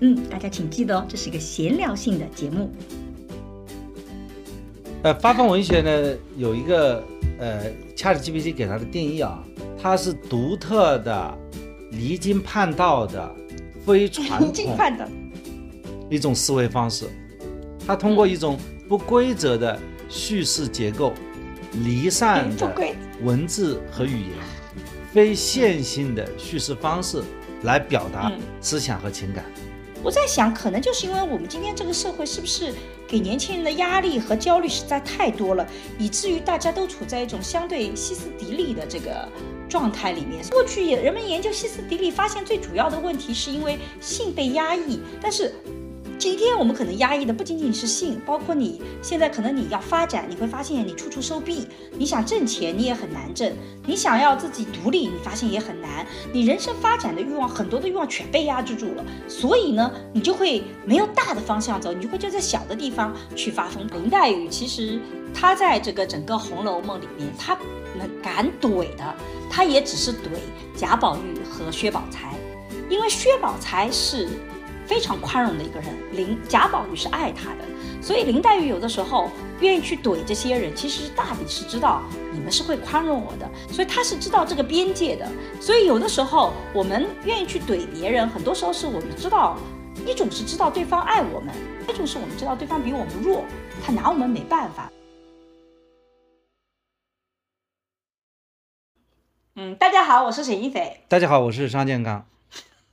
[0.00, 2.70] 嗯，大家请记得哦，这是一个闲聊性的节目。
[5.02, 7.04] 呃，发疯文学呢有一个
[7.38, 9.42] 呃，ChatGPT 给它的定义啊，
[9.80, 11.38] 它是独特的、
[11.92, 13.34] 离经叛道的。
[13.86, 14.52] 非传统
[16.10, 17.06] 一种思维方式，
[17.86, 19.78] 它通过一种不规则的
[20.10, 21.14] 叙事结构、
[21.84, 22.70] 离散的
[23.22, 24.30] 文字和语言、
[25.10, 27.22] 非线性的叙事方式
[27.62, 28.30] 来表达
[28.60, 29.42] 思想和情感。
[30.02, 32.72] 我在想，可能就是因为我们今天这个社会是不是
[33.06, 35.66] 给年轻人的压力和焦虑实在太多了，
[35.98, 39.28] 以至于大家都处在一种相对歇斯底里的这个。
[39.68, 44.98] 状态里面，过去人们研究歇斯底里，发现最主要的问题是因为性被压抑。
[45.20, 45.52] 但是
[46.18, 51.68] 今天我们可能压抑的不仅仅是性，包括你现在可能你要发展，你会发现你处处受弊。
[51.96, 53.52] 你想挣钱，你也很难挣；
[53.86, 56.04] 你想要自己独立，你发现也很难。
[56.32, 59.04] 你人生发展的欲望，很多的欲望全被压制住了。
[59.28, 63.86] 所以呢，你就会没有大的方向走，你就会就在小的地方去发疯。
[63.86, 65.00] 林黛玉其实
[65.32, 67.56] 她在这个整个《红楼梦》里面，她
[67.96, 69.14] 能敢怼的。
[69.48, 70.16] 她也只是怼
[70.76, 72.34] 贾宝玉和薛宝钗，
[72.90, 74.28] 因为薛宝钗是
[74.88, 77.64] 非常宽容的一个人，林贾宝玉是爱他的，
[78.00, 79.30] 所以林黛玉有的时候
[79.60, 85.28] 愿意去怼这些人，其实大抵是知道你们是会宽容我的，所以他是知道这个边界的。
[85.60, 89.58] 所以有的时候我们愿意去怼别人，很多时候是我们知道，
[90.06, 91.54] 一种是知道对方爱我们，
[91.86, 93.44] 一种是我们知道对方比我们弱，
[93.84, 94.90] 他拿我们没办法。
[99.56, 101.00] 嗯，大家好，我是沈一斐。
[101.08, 102.24] 大家好，我是商建刚。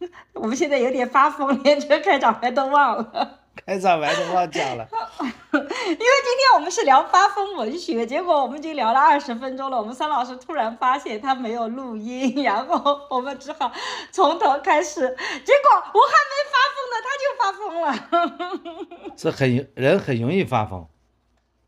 [0.34, 3.40] 我们现在有点发疯，连这个开场白都忘了。
[3.66, 4.86] 开场白都忘讲了。
[5.54, 9.78] 因为今天我们是聊发疯文学，结果我们已经聊了二十分钟了。
[9.78, 13.72] 我们三老师突然发现他没有录音，然后我们只好
[14.12, 15.02] 从头开始。
[15.02, 19.16] 结果我还没发疯呢，他就发疯了。
[19.16, 20.86] 是很人很容易发疯。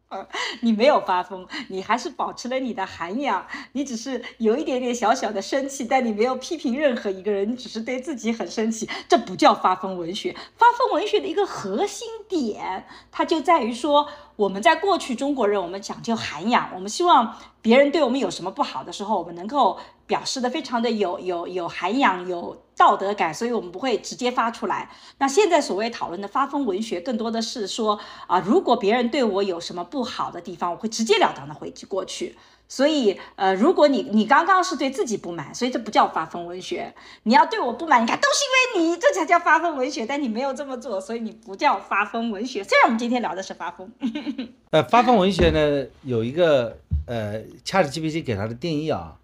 [0.62, 3.45] 你没有发疯，你还是保持了你的涵养。
[3.73, 8.90] 你只是有一点点小小的生气，但你没有批评任何一个人，你只是对自己很生气。
[9.09, 10.34] 这不叫发疯文学。
[10.56, 14.07] 发疯文学的一个核心点，它就在于说，
[14.38, 22.63] 我们在过去中国人，我们讲究涵养，我们希望别人对我们有什么不好的时候，我们能够表示的非常的有有有涵养有。
[22.78, 24.88] 道德感，所以我们不会直接发出来。
[25.18, 32.38] 那现在所谓讨论的发疯文学，更多的是说啊，如果别人对我有什么不好的地方，我会直截了当的回击过去。
[32.67, 36.94] 所以，呃，如果你你刚刚是对自己不满，所以这不叫发疯文学。
[37.23, 40.06] 你要对我不满，你看都是因为你，这才叫发疯文学。
[40.06, 42.63] 但你没有这么做，所以你不叫发疯文学。
[42.63, 43.91] 虽然我们今天聊的是发疯。
[44.69, 49.16] 呃，发疯文学呢，有一个呃，ChatGPT 给它的定义啊。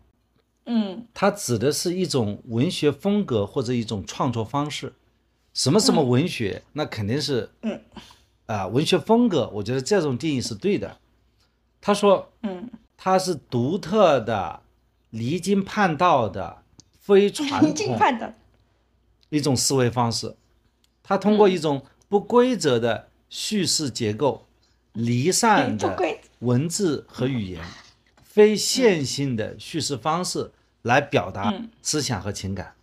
[0.66, 4.94] 嗯，它指的是一种文学风格或者一种创作方式。
[5.54, 7.80] 什么什么文学，那肯定是，嗯，
[8.48, 10.98] 啊，文学风格，我觉得这种定义是对的。
[11.80, 14.62] 他说，嗯，它是独特的、
[15.12, 16.64] 离经叛道的、
[17.00, 18.34] 非传统的
[19.30, 20.36] 一种思维方式。
[21.04, 24.48] 它通过一种不规则的叙事结构、
[24.94, 25.96] 离散的
[26.40, 27.62] 文字和语言。
[28.34, 30.52] 非线性的叙事方式
[30.82, 32.74] 来表达思想和情感。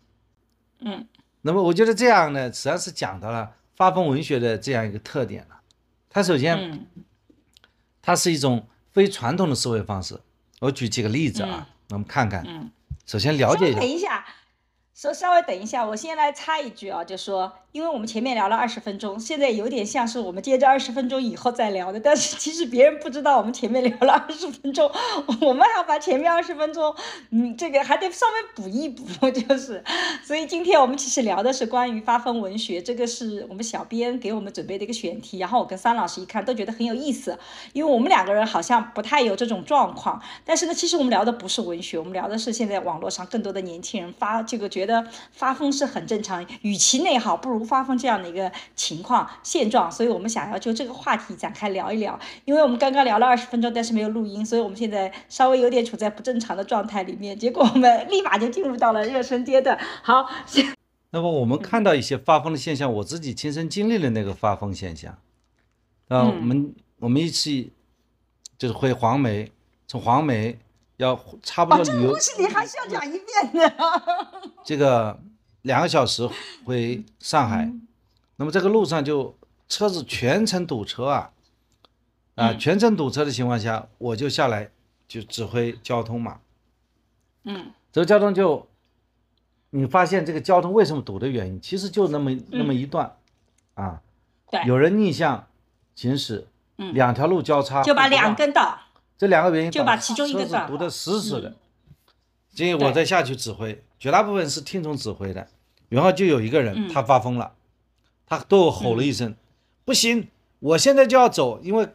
[0.78, 1.08] 嗯，
[1.40, 5.60] 那么我觉得这样呢，实际上是讲到了发疯文学的这样一个特点了。
[6.08, 6.86] 它首先，
[8.00, 10.20] 它是一种非传统的思维方式。
[10.60, 12.44] 我举几个例子啊，我们看看。
[12.46, 12.70] 嗯，
[13.04, 14.24] 首先了解一下。
[15.00, 24.92] 说稍微等一下，我先来插一句啊，就说，因为我们前面聊了二十分钟，现在有点像是我们接着二十分钟以后再聊的， 但是其实别人不知道我们前面聊了二十分钟，
[25.40, 26.94] 我们还要把前面二十分钟，
[27.30, 29.82] 嗯，这个还得稍微补一补，就是，
[30.22, 37.38] 所以今天我们其实聊的是关于发疯文学，这个是我们小编给我们准备的一个选题，然后我跟桑老师一看都觉得很有意思，
[37.72, 44.89] 因为我们两个人好像不太有这种状况，但是呢，其实我们聊的不是文学，我们聊的是现在网络上更多的年轻人发这个觉得。
[45.32, 52.18] 发疯是很正常，与其内耗，不如发疯这样的一个情况现状，所以我们想要就这个话题展开聊一聊。
[52.44, 57.38] 因为我们刚刚聊了二十分钟，但是没有录音，所以我们现在稍微有点处在不正常的状态里面。
[57.38, 59.78] 结果我们立马就进入到了热身阶段。
[60.02, 60.26] 好，
[61.10, 65.18] 那么我们看到一些发疯的现象，我自己亲身经历了那个发疯现象。
[66.08, 67.72] 啊，我们我们一起
[68.58, 69.50] 就是回黄梅，
[69.86, 70.58] 从黄梅
[71.00, 73.92] 要差不多这个故事你还是要讲一遍的。
[74.62, 75.18] 这个
[75.62, 76.28] 两个小时
[76.64, 77.72] 回上海，
[78.36, 79.34] 那么这个路上就
[79.68, 81.30] 车子全程堵车啊，
[82.34, 84.70] 啊，全程堵车的情况下，我就下来
[85.08, 86.40] 就指挥交通嘛。
[87.44, 88.68] 嗯，这个交通就，
[89.70, 93.16] 你发现这个交通为什么堵的原因，其实就那么那么一段，
[93.74, 94.02] 啊，
[94.50, 95.46] 对，有人逆向
[95.94, 98.78] 行驶，嗯两条路交叉，就把两根道，
[99.20, 101.54] 这两个原因就把其中一个断了车堵得死死的。
[102.54, 105.46] 所以我再下去指挥，绝大部分是听从指挥的。
[105.90, 107.52] 然后就有一个人嗯他发疯了，
[108.26, 109.36] 他对我吼了一声
[109.84, 110.28] ：“不行，
[110.60, 111.86] 我现在就要走！”因为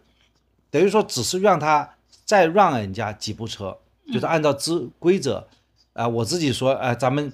[0.70, 1.96] 等于说只是让他
[2.26, 3.80] 再让人家几步车，
[4.14, 5.48] 就是按照之规则
[5.94, 7.34] 啊、我自己说啊、咱们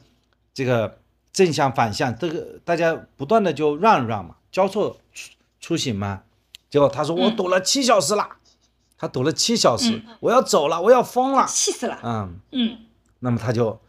[0.54, 1.00] 这个
[1.34, 6.24] 正向反向，这个大家不断的就让一让嘛，交错出出行嘛。
[6.70, 8.38] 结果他说我堵了七小时了，
[9.02, 11.48] 他堵了七小时，我要走了，我要疯了。
[11.48, 12.00] 气死了。
[12.04, 12.78] 嗯，嗯
[13.18, 13.82] 那么他就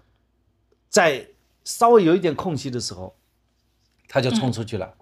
[0.88, 1.28] 在
[1.64, 3.14] 稍微有一点空隙的时候，
[4.08, 4.94] 他就冲出去了。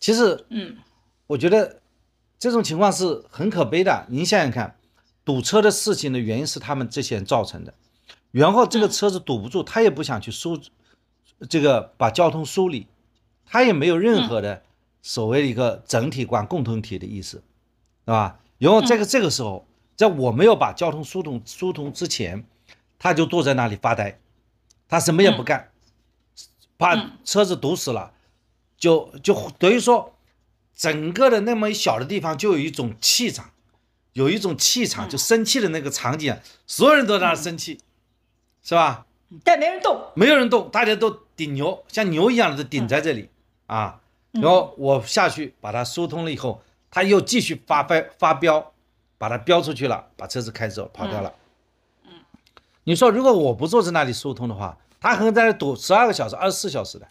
[0.00, 0.78] 其实嗯
[1.28, 1.80] 我觉得
[2.40, 4.06] 这种情况是很可悲的。
[4.08, 4.76] 您想想看，
[5.24, 7.72] 堵车的事情的原因是他们这些人造成的，
[8.32, 10.60] 然后这个车子堵不住，他也不想去疏
[11.48, 12.88] 这个把交通梳理，
[13.44, 14.64] 他也没有任何的
[15.02, 18.40] 所谓的一个整体观、共同体的意思，是吧？
[18.58, 19.66] 然后这个这个时候，
[19.96, 22.44] 在我没有把交通疏通疏通之前，
[22.98, 24.18] 他就坐在那里发呆，
[24.88, 25.70] 他什么也不干，
[26.76, 28.12] 把车子堵死了，
[28.76, 30.14] 就就等于说，
[30.74, 33.50] 整个的那么一小的地方就有一种气场，
[34.12, 37.80] 有一种气场，就生气的那个场景，所有人都在那生气，
[38.62, 39.06] 是吧？
[39.42, 40.12] 但没人动。
[40.14, 43.28] 没有人动，大家都顶牛，像牛一样的顶在这里
[43.66, 44.00] 啊。
[44.30, 48.72] 然后我下去把它疏通了以后，他又继续发发发飙，
[49.18, 51.32] 把它飙出去了，把车子开走跑掉了。
[52.84, 57.08] 你说如果我不坐在那里疏通的话，他可能在那堵十二个小时、二十四小时的。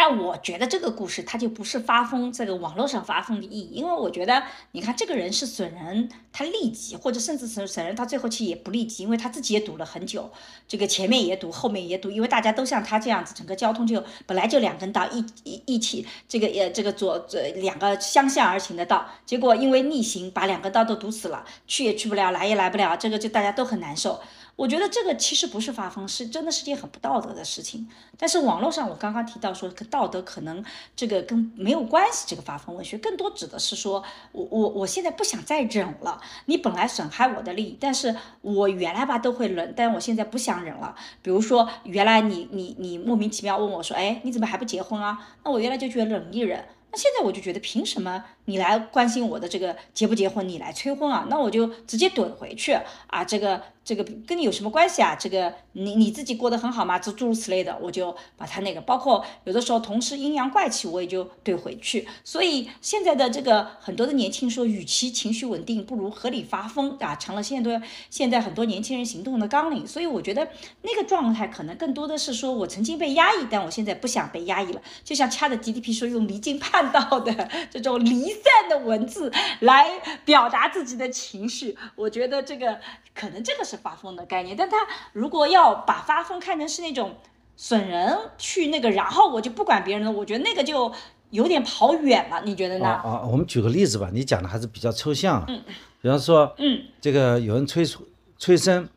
[0.00, 10.30] 但我觉得这个故事它就不是发疯这个网络上发疯的意义，因为我觉得你看这个人是损人，他利己，或者甚至损损人，他最后其实也不利己，因为他自己也堵了很久，
[10.68, 24.20] 这个前面也堵，后面也堵，因为大家都像他这样子，整个交通就本来就两根道一一一起，这个呃这个左左两个相向而行的道，结果因为逆行把两个道都堵死了，去也去不了，来也来不了，这个就大家都很难受。
[24.58, 27.88] 我觉得这个其实不是发疯，是真的是件很不道德的事情。
[28.18, 30.64] 但是网络上我刚刚提到说，道德可能
[30.96, 32.24] 这个跟没有关系。
[32.26, 34.02] 这个发疯文学更多指的是说，
[34.32, 36.20] 我我我现在不想再忍了。
[36.46, 40.92] 你本来损害我的利益，但是我原来吧都会忍，但我现在不想忍了。
[41.22, 45.24] 比如说，原来你你你莫名其妙问我说，哎，你怎么还不结婚啊？
[45.44, 46.64] 那我原来就觉得忍一忍。
[46.90, 51.26] 那现在我就觉得，凭什么你来关心我的这个结不结婚，你来催婚啊？
[51.28, 52.72] 那我就直接怼回去
[53.08, 53.22] 啊！
[53.22, 55.14] 这个这个跟你有什么关系啊？
[55.14, 56.98] 这个你你自己过得很好吗？
[56.98, 62.08] 诸诸如此类的，我就把他那个，包括有的时候同事阴阳怪气，我也就怼回去。
[62.24, 69.86] 所以现在的这个很多的年轻说，与其情绪稳定，不如合理发疯啊，成了现在现在很多年轻人行动的纲领。
[69.86, 70.48] 所以我觉得
[70.80, 74.80] 那个状态可能更多的是说我曾经被压抑，但我现在不想被压抑了。
[75.04, 82.78] 就像掐的 GDP 说，用离经叛道的 这种离散的文字来表达自己的情绪，我觉得这个
[83.14, 84.56] 可能这个是发疯的概念。
[84.56, 84.76] 但他
[85.12, 87.16] 如果要把发疯看成是那种
[87.56, 90.92] 损人去那个，然后我就不管别人了，我觉得那个就
[91.30, 92.86] 有点跑远了，你觉得呢？
[92.88, 95.44] 啊啊，我们举个例子吧，你讲的还是比较抽象啊。
[95.48, 95.62] 嗯。
[96.00, 98.06] 比方说，嗯，这个有人催促
[98.38, 98.88] 催生，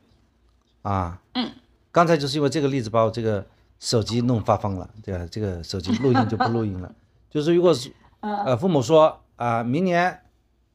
[0.83, 1.51] 啊，嗯，
[1.91, 3.43] 刚才就是因为这个例子把我这个
[3.79, 5.27] 手机弄发疯了，对吧？
[5.31, 6.93] 这个手机录音就不录音了。
[7.31, 10.21] 就是如果是呃父母说啊、明年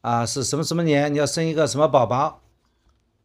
[0.00, 2.40] 啊、是什么什么年，你要生一个什么宝宝，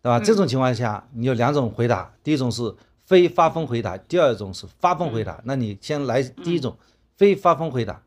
[0.03, 0.19] 对吧？
[0.19, 5.41] 这种情况下，你有两种回答，第一种是非发疯回答，第二种是发疯回答。
[5.45, 6.77] 那你先来第一种，
[7.17, 8.03] 非发疯回答。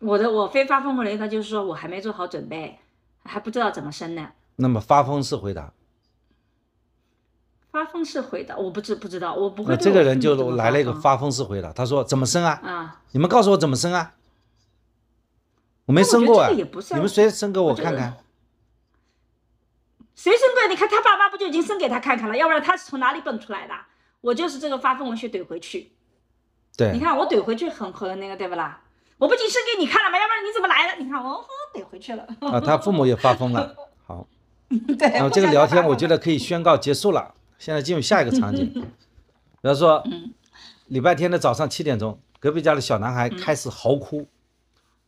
[0.00, 2.80] 我的我非发疯回答就是说我还没做好准备，
[3.22, 4.30] 还不知道怎么生呢。
[4.56, 5.72] 那么发疯式回答，
[7.70, 12.60] 发疯式回答，我不知不知道，我不会这个人就来了一个发疯式回答，他说怎么生啊？
[12.64, 14.12] 啊，你们告诉我怎么生啊？
[15.86, 18.16] 我没生过啊，也不算你们谁生给我看看？
[20.14, 20.66] 谁生过？
[20.68, 22.36] 你看他爸妈不就已经生给他看看了？
[22.36, 23.74] 要不然他是从哪里蹦出来的？
[24.20, 25.92] 我就是这个发疯文学怼回去。
[26.76, 28.80] 对你，看我怼回去很很那个对不啦？
[29.18, 30.18] 我不仅生给你看了吗？
[30.18, 31.02] 要不然你怎么来的？
[31.02, 32.26] 你看我哦怼回去了。
[32.40, 33.76] 啊，他父母也发疯了。
[34.06, 34.26] 好，
[34.98, 37.34] 对，那么这个聊天我觉得得可以宣告结束了。
[37.58, 38.66] 现在进入下一个场景，
[39.62, 40.02] 比方说，
[40.86, 44.26] 礼拜天的早上七点钟，隔壁家的小男孩开始嚎哭，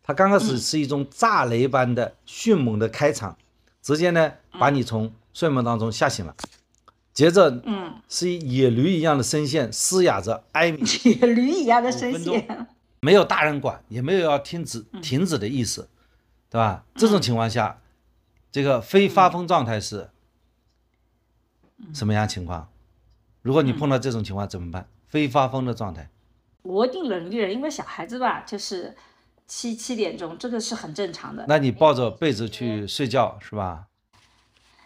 [0.07, 3.37] 他刚开始是一种炸雷般的迅猛的开场，
[3.83, 6.37] 直接呢把你从睡梦当中吓醒了，
[7.13, 12.69] 接着，嗯，是野驴一样的声线嘶哑着哀鸣，野驴一样的声线，
[13.01, 15.89] 没有大人管，也没有要停止停止的意思，
[16.49, 16.85] 对吧？
[16.95, 17.81] 这种情况下，
[18.53, 20.11] 这个非发疯状态是
[21.93, 22.69] 什么样情况？
[23.43, 24.89] 如果你碰到这种情况怎么办？
[25.09, 26.11] 非发疯的状态，
[26.63, 28.97] 我一定忍一忍，因为小孩子吧，就是
[29.47, 31.45] 七七点钟，这个是很正常的。
[31.49, 33.87] 那你抱着被子去睡觉是吧？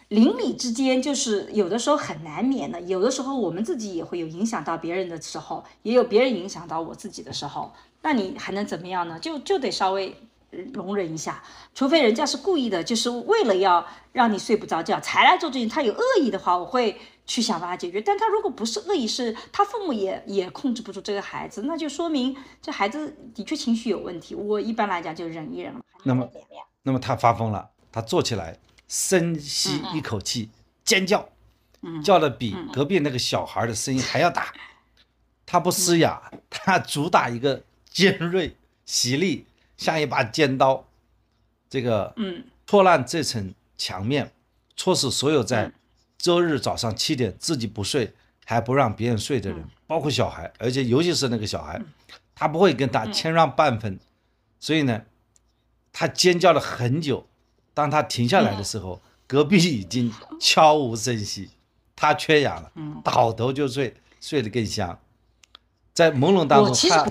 [0.09, 9.19] 邻里之间就是有的时候很难免的，有的时候我们自己也会有影响到别人的时候，也有别人影响到我自己的时候，那你还能怎么样呢？
[9.19, 10.15] 就就得稍微。
[10.73, 11.41] 容忍一下，
[11.73, 15.67] 除非人家是故意的，就是为了要让你睡不着觉才来做这件。
[15.67, 18.01] 他有恶意的话，我会去想办法解决。
[18.01, 24.35] 但他如果不是恶意，是他父母也也控制不住这个孩子，那就说明这孩子的确情绪有问题。
[24.35, 25.79] 我一般来讲就忍一忍了。
[26.03, 26.29] 那么，
[26.83, 30.49] 那么他发疯了，他坐起来，深吸一口气，
[30.83, 31.29] 尖叫，
[32.03, 34.53] 叫的比隔壁那个小孩的声音还要大。
[35.45, 39.45] 他不嘶哑，他主打一个尖锐、犀利。
[39.81, 40.85] 像一把尖刀，
[41.67, 44.31] 这个嗯，戳烂这层墙面，
[44.75, 45.71] 戳死所有在
[46.19, 48.13] 周日早上七点自己不睡
[48.45, 51.81] 还不让别人睡的人，包括小孩，而且尤其是那个小孩，
[52.35, 53.99] 他不会跟他谦让半分，
[54.59, 55.01] 所以呢，
[55.91, 57.27] 他尖叫了很久，
[57.73, 61.49] 当他停下来的时候，隔壁已经悄无声息，
[61.95, 62.71] 他缺氧了，
[63.03, 64.99] 倒头就睡，睡得更香，
[65.91, 67.03] 在朦胧当中，他。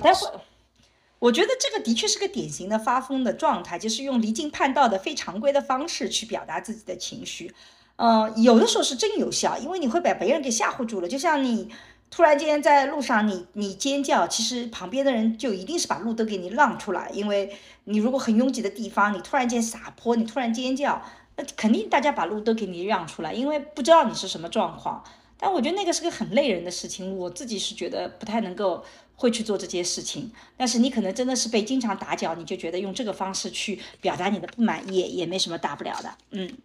[1.21, 7.53] 我觉得这个的确是个典型的发疯的状态，就是用离经叛道的非常规的方式去表达自己的情绪，
[7.97, 11.07] 嗯，有的时候是真有效，因为你会把别人给吓唬住了。
[11.07, 11.69] 就像你
[12.09, 21.03] 突然间在路上，你你尖叫，其实旁边的人就一定是把路都给你让出来，因为你如果很拥挤的地方，你突然间撒泼，你突然尖叫，
[21.35, 25.03] 那肯定大家把路都给你让出来，因为不知道你是什么状况。
[25.43, 28.83] 但我觉得那个是个很累人的事情，我自己是觉得不太能够
[29.21, 30.31] 会去做这些事情。
[30.57, 36.17] 但是你可能真的是被经常打搅，你就觉得用这个方式去表达你的不满也也没什么大不了的。
[36.31, 36.57] 嗯，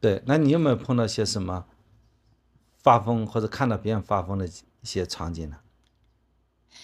[0.00, 1.66] 对，那你有没有碰到些什么
[2.82, 5.58] 发疯或者看到别人发疯的一些场景呢？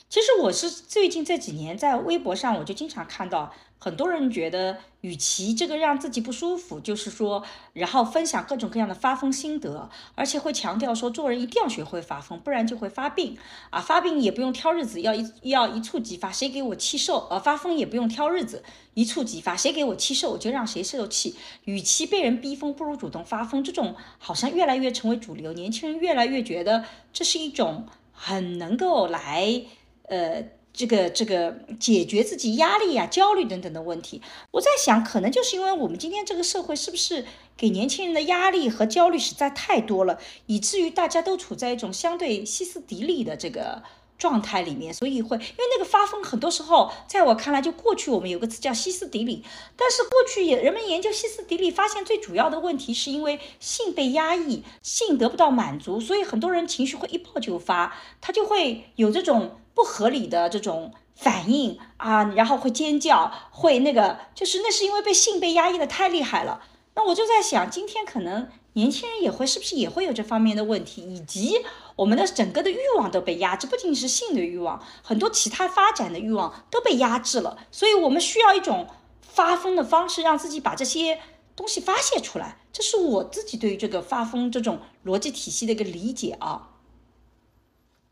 [0.08, 3.52] 其实我是最近这几年在微博上，我就经常看到。
[3.80, 7.44] 很多人觉得，与其这个让自己不舒服，就是说，
[7.74, 13.38] 然后分享各种各样的发疯心得，而且会强调说，做人一定要学会发疯，不然就会发病
[13.70, 13.80] 啊！
[13.80, 17.28] 发病也不用挑日子，要一要一触即发，谁给我气受？
[17.30, 21.36] 呃，发疯也不用挑日子，一触即发，谁给我气受，我就让谁受气。
[21.64, 23.62] 与其被人逼疯，不如主动发疯。
[23.62, 29.62] 这种好像越来越成为主流，年轻人越来越觉得这是一种很能够来，
[30.08, 30.57] 呃。
[30.78, 37.24] 这个这个解决自己压力呀、焦虑等等的问题，我在想，可能就是因为我们今天这个社会是不是
[37.56, 43.82] 给年轻人的压力和焦虑实在太多了，以至于大家都处在一种相对歇斯底里的这个
[44.18, 49.44] 状态里面，所以会因为那个发疯，很多时候在我看来，就过去我们有个词叫歇斯底里，
[49.76, 59.58] 但是过去也人们研究歇斯底里，发现最主要的问题是因为性被压抑，性得不到满足，所以很多人情绪会一爆就发，他就会有这种。
[59.78, 66.60] 不合理的这种反应啊，然后会尖叫，会那个，就是那是因为被性被压抑的太厉害了。
[66.96, 71.60] 那我就在想，今天可能年轻人也会，是不是也会有这方面的问题，以及
[71.98, 77.58] 我们的整个的欲望都被压制，不仅仅是性的欲望，很多其他发展的欲望都被压制了。
[77.72, 78.86] 所以我们需要一种
[79.20, 81.20] 发疯的方式，让自己把这些
[81.56, 82.60] 东西发泄出来。
[82.72, 86.70] 这是我自己对于这个发疯这种逻辑体系的一个理解啊。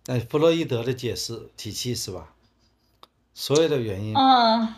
[0.06, 2.34] 哎，弗洛伊德的解释体系是吧？
[3.34, 4.16] 所有的原因。
[4.16, 4.74] 嗯。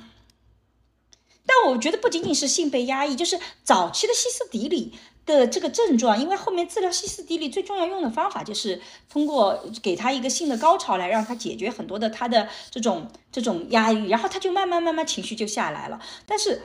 [1.46, 4.92] 但我觉得不仅仅是性被压抑，就是早期的歇斯底里
[5.28, 16.00] 的这个症状，因为后面治疗歇斯底里最重要用的方法就是通过给他一个性的高潮来让他解决很多的他的这种这种压抑，然后他就慢慢慢慢情绪就下来了。
[16.26, 16.60] 但是。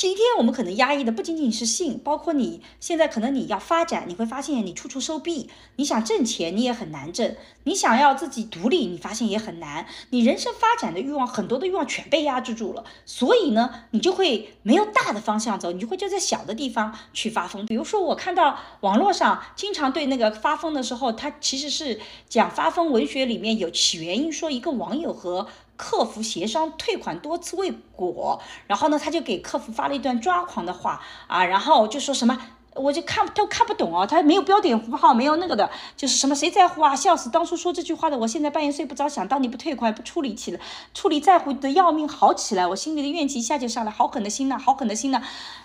[0.00, 17.66] 今天我们可能压抑的不仅仅是性，包括你现在可能你要发展，你会发现你处处收弊，你想挣钱你也很难挣，你想要自己独立，你发现也很难，你人生发展的欲望很多的欲望全被压制住了，所以呢，你就会没有大的方向走，你就会就在小的地方去发疯。
[17.66, 25.46] 比如说我看到网络上经常对那个发疯的时候，他其实是讲发疯文学里面有起源于说一个网友和。
[25.80, 32.38] 客服协商退款多次未果，然后呢，他就给客服发了一段抓狂的话啊，然后就说什么
[32.74, 36.94] 我就看都看不懂哦，他没有标点符号，没有那个的，就是什么谁在乎啊？
[36.94, 37.30] 笑死！
[37.30, 40.60] 当初说这句话的，我现在半夜睡不着，想当你不退款不处理起来，
[40.92, 45.22] 处理在乎的要命，好起来，我心里的怨气一下就上来，好狠的心呐，好狠的心呐，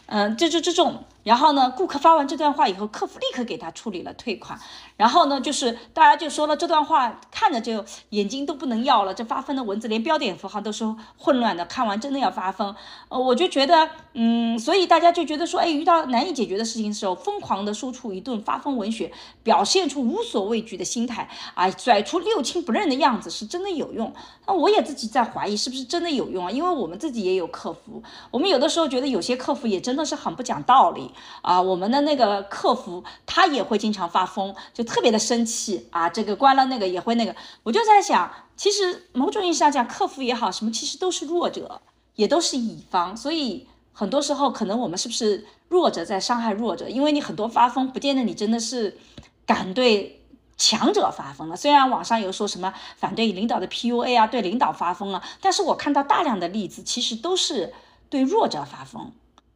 [0.08, 1.04] 嗯，这这这种。
[1.24, 4.60] 然后呢，顾客发完这段话以后，客服立刻给他处理了退款。
[4.96, 9.12] 然后呢，就是大家就说了这段话，看着就眼睛都不能要了。
[9.12, 10.86] 这发疯的文字连标点符号都是
[11.18, 12.76] 混乱的，看完真的要发疯。
[13.10, 24.14] 呃，我就觉得，嗯，所以大家就觉得说，哎，遇到难以解决的事情的时候，疯狂的输出一顿发疯文学，表现出无所畏惧的心态，啊，甩出六亲不认的样子，是真的有用。
[24.46, 26.52] 那我也自己在怀疑是不是真的有用啊？
[26.52, 31.10] 因为我们自己也有客服，我们有的时候觉得有些客服也真真的是很不讲道理。
[31.42, 36.10] 啊，我们的那个客服他也会经常发疯，就特别的生气啊。
[36.10, 37.34] 这个关了那个也会那个，
[37.64, 41.80] 我就在想，其实某种意义上讲，客服也好，什么其实都是弱者，
[42.16, 43.16] 也都是乙方。
[43.16, 46.90] 所以很多时候可能我们是不是弱者在伤害弱者？
[46.90, 48.98] 因为你很多发疯，不见得你真的是
[49.46, 50.22] 敢对
[50.58, 51.56] 强者发疯了。
[51.56, 57.74] 虽然网上有说什么反对领导的 PUA 啊，对领导发疯了，但是我看到大量的例子，其实都是
[58.10, 59.14] 对弱者发疯。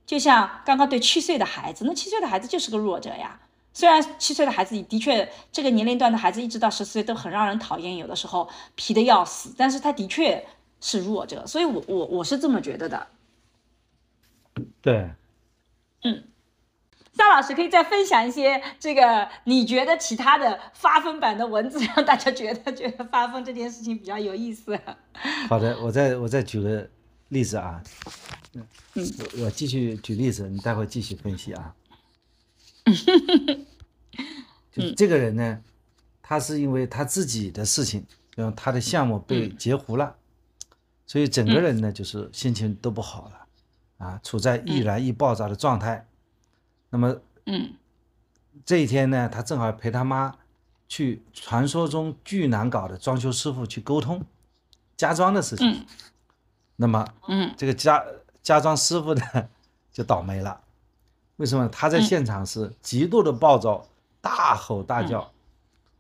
[0.10, 3.40] 就像刚刚对七岁的孩子，那七岁的孩子就是个弱者呀。
[3.74, 10.44] 虽然七岁的孩子的确，这个年龄段的孩子一直到十四岁都很让人讨厌，有的时候皮的要死，但是他的确
[10.82, 13.06] 是弱者，所以我我我是这么觉得的。
[14.82, 15.12] 对，
[16.02, 16.24] 嗯，
[17.14, 24.76] 张老师可以再分享一些这个你觉得其他的发疯版的文字，让大家觉得觉得发疯这件事情比较有意思。
[25.48, 26.90] 好的，我再我再举个
[27.30, 27.82] 例子啊。
[28.54, 31.76] 嗯，我我继续举例子，你待会继续分析啊。
[34.72, 35.62] 就这个人呢，
[36.22, 38.06] 他是因为他自己的事情，
[38.36, 40.16] 然后他的项目被截胡了，
[41.06, 43.48] 所以整个人呢就是心情都不好了，
[43.98, 46.08] 啊，处在易燃易爆炸的状态。
[46.90, 47.74] 那么，嗯，
[48.66, 50.36] 这一天呢，他正好陪他妈
[50.88, 54.26] 去传说中巨难搞的装修师傅去沟通
[54.98, 55.86] 家装的事情。
[56.80, 58.02] 那么，嗯，这个家。
[58.42, 59.22] 家装师傅呢，
[59.92, 60.62] 就倒霉了。
[61.36, 61.68] 为什么？
[61.70, 63.86] 他在现场是极度的暴躁，
[64.22, 65.30] 大吼大叫。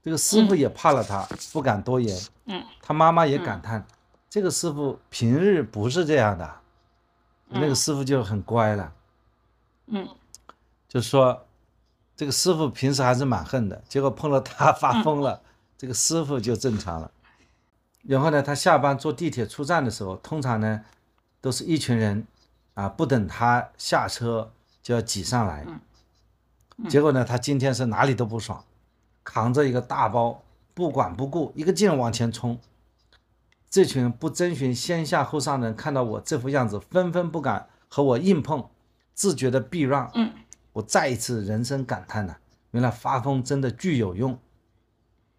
[0.01, 2.17] 这个师傅也怕了他，不敢多言。
[2.45, 3.85] 嗯，他妈妈也感叹，
[4.29, 6.49] 这个师傅平日不是这样的。
[7.49, 8.93] 那个师傅就很乖了。
[9.87, 10.07] 嗯，
[10.87, 11.45] 就说
[12.15, 15.39] 这个师傅平时还是蛮横的，结果碰到他 发疯了，
[15.77, 17.11] 这个师傅就正常了。
[18.03, 20.83] 然后呢，他下班坐地铁出站的时候，通常呢。
[21.41, 22.27] 都是一群人，
[22.73, 24.51] 啊，不等他下车
[24.83, 25.65] 就要挤上来，
[26.89, 28.61] 结果呢，他今天是哪里都不爽，
[29.23, 32.59] 扛着一个大包，不管不顾，一个劲往前冲。
[33.69, 38.67] 这群不遵循先下后上的人看到我这副样子，纷纷不敢和我硬碰，
[39.13, 40.11] 自觉的避让。
[40.15, 40.33] 嗯，
[40.73, 42.35] 我再一次人生感叹呐，
[42.71, 44.37] 原来发疯真的巨有用。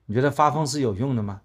[0.06, 1.42] 你觉得发疯是有用的吗？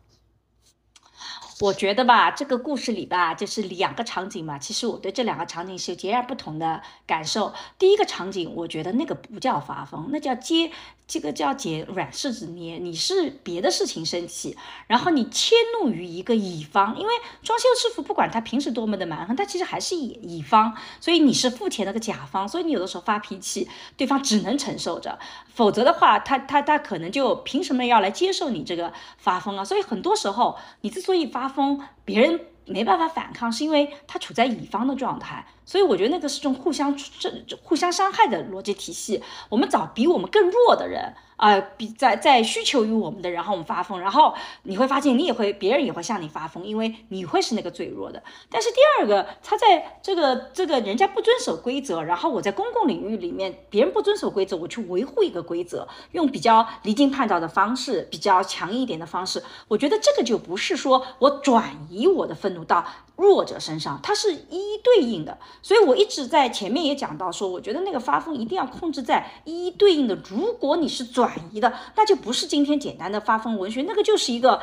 [1.62, 4.60] 我觉得吧，这个故事里吧，就是两个场景嘛。
[4.60, 7.54] 其实我对这两个场景是有截然不同的感受。
[7.80, 10.72] 第一个场景，我觉得那个不叫发疯，那叫接。
[11.08, 17.14] 这个叫解软柿子捏，你是别的事情生气，然后你迁怒于一个乙方，因为
[17.44, 25.20] 装修师傅不管他平时多么的蛮横，他其实还是乙乙方，所以你是付钱那个甲方，所以你有的时候发脾气，对方只能承受着，
[25.54, 29.64] 否则的话，他他他可能就凭什么要来接受你这个发疯啊？
[29.64, 32.40] 所以很多时候，你之所以发发疯，别人。
[32.68, 37.30] 没办法反抗，是因为他处在乙方的状态，所以我觉得那个是种互相这
[37.64, 39.22] 互相伤害的逻辑体系。
[39.50, 41.14] 我们找比我们更弱的人。
[41.36, 48.24] 啊，比在在需求于我们的，然后我们发疯，然后你会发现你也会，别人也会向你发疯，因为你会是那个最弱的。
[48.50, 62.86] 但是第二个，他在这个这个人家不遵守规则，然后我在公共领域里面，别人不遵守规则，我去维护一个规则，用比较离经叛道的方式，比较强硬一点的方式，我觉得这个就不是说我转移我的愤怒到
[63.18, 65.38] 弱者身上，它是一一对应的。
[65.66, 70.16] 所以我一直在前面也讲到说，我觉得那个发疯一定要控制在一一对应的。
[70.30, 74.62] 如果你是转移的那就不是今天简单的发疯文学，那个就是一个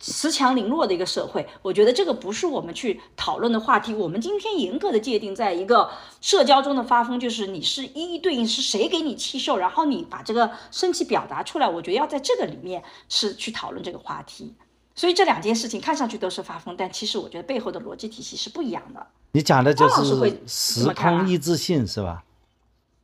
[0.00, 1.44] 恃强凌弱的一个社会。
[1.62, 3.92] 我觉得这个不是我们去讨论的话题。
[3.94, 5.90] 我们今天严格的界定，在一个
[6.20, 11.68] 社交中的发疯，就是你是一一对应是谁给你气受，然后你把这个生气表达出来。
[11.68, 14.54] 我觉得要在这个里面是去讨论这个话题。
[14.94, 19.06] 所以这两件事情看上去都是发疯，但其实我觉得背后的逻辑体系是不一样的。
[19.32, 22.24] 你讲的就是时空一致性，是吧？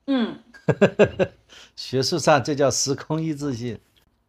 [0.07, 0.38] 嗯。
[1.74, 3.81] 学术上这叫时空一致性，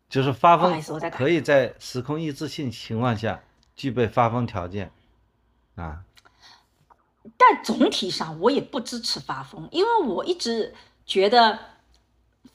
[0.09, 3.43] 就是发疯可以在时空一致性情况下
[3.75, 4.91] 具备发疯条件，
[5.75, 5.99] 啊。
[7.37, 10.73] 但总体上我也不支持发疯，因为我一直
[11.05, 11.59] 觉得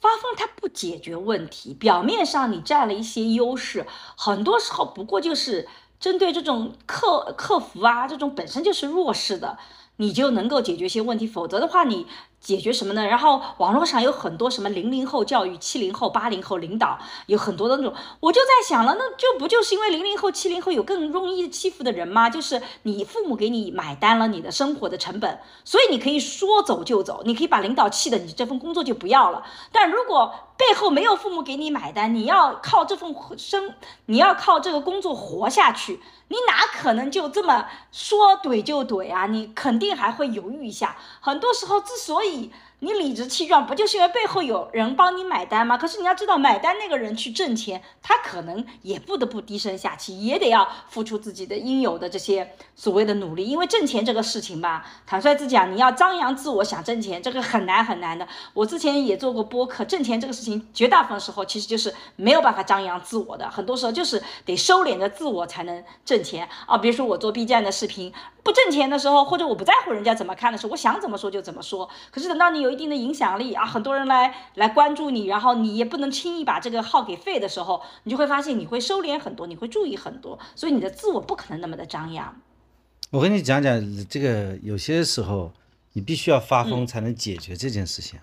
[0.00, 5.68] 发疯它不解决问题，表面上你占了一些优势，很多时候不过就是
[5.98, 9.58] 针对这种客客服啊，这种本身就是弱势的，
[9.96, 12.06] 你就能够解决一些问题，否则的话你。
[12.40, 13.04] 解决什么呢？
[13.04, 22.30] 然后网络上有很多什么零零后教育、七零后、八零后领导，有很多的那种，我就在想了，那就不就是因为零零后、七零后有更容易欺负的人吗？
[22.30, 29.42] 就是你父母给你买单了你的生活的成本，所以你可以说走就走，你可以把领导气的，你这份工作就不要了。
[29.72, 33.74] 但如果背后没有父母给你买单，你要靠这份生，
[34.06, 39.26] 你要靠这个工作活下去，你哪可能就这么说怼就怼啊？
[39.26, 40.96] 你肯定还会犹豫一下。
[41.20, 42.50] 很多时候之所以 Oi!
[42.80, 45.78] 你理直气壮，不就是因为背后有人帮你买单吗？
[45.78, 53.46] 可是你要知道，买单那个人去挣钱，他可能也不得不低声下气，也得要付出自己的应有的这些所谓的努力。
[53.46, 58.28] 因为挣钱这个事情吧，坦率之讲，你要张扬自我想挣钱，这个很难很难的。
[58.52, 66.76] 我之前也做过播客，挣钱这个事情，绝大部分时候其实就是没有办法张扬自我的，很多时候就是得收敛着自我才能挣钱啊。
[66.76, 68.12] 比如说我做 B 站的视频。
[68.46, 71.88] 不挣钱的时候，或者我不在乎人家怎么看的时候，我想怎么说就怎么说。
[72.12, 82.34] 可是等到你有一定的影响力啊，很多人来来关注你，然后你也不能轻易把这个号给废的时候，你就会发现你会收敛很多，你会注意很多，所以你的自我不可能那么的张扬。
[83.10, 85.52] 我跟你讲讲这个，有些时候
[85.92, 88.18] 你必须要发疯才能解决这件事情。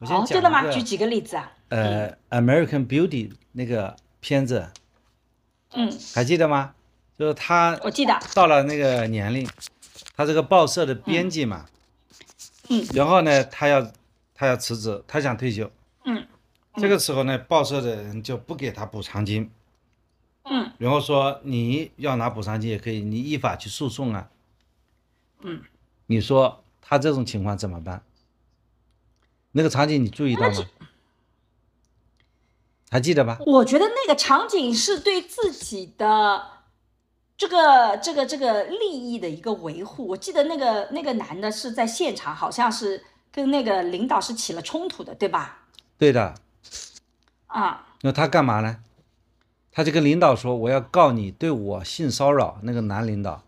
[0.00, 0.70] 哦，真的吗？
[0.70, 1.52] 举几个例子啊？
[1.68, 4.70] 呃，《American Beauty》那个片子，
[5.74, 6.72] 嗯，还记得吗？
[7.18, 9.46] 就是他，我记得到了那个年龄，
[10.16, 11.77] 他这个报社的编辑嘛，嗯，
[12.94, 13.92] 然后呢，他要
[14.34, 15.70] 他要辞职，他想退休，
[16.04, 16.26] 嗯，
[16.76, 19.50] 这个时候呢，报社的人就不给他补偿金，
[20.44, 24.28] 嗯，然后说你要拿补偿金也可以，你依法去诉讼啊，
[25.40, 25.62] 嗯，
[26.06, 28.02] 你说他这种情况怎么办？
[29.52, 30.56] 那个场景你注意到吗？
[32.90, 33.38] 还记得吧？
[33.46, 36.57] 我觉得那个场景是对自己的。
[37.38, 45.60] 这个这个这个利益的一个维护，我记得那个那个男的是在现场，好像是跟那个领导是起了冲突的，对吧？
[45.96, 46.34] 对的。
[47.46, 47.86] 啊。
[48.02, 48.78] 那他干嘛呢？
[49.70, 53.44] 他就跟领导说：“我要告你对我性骚扰。”那个男领导。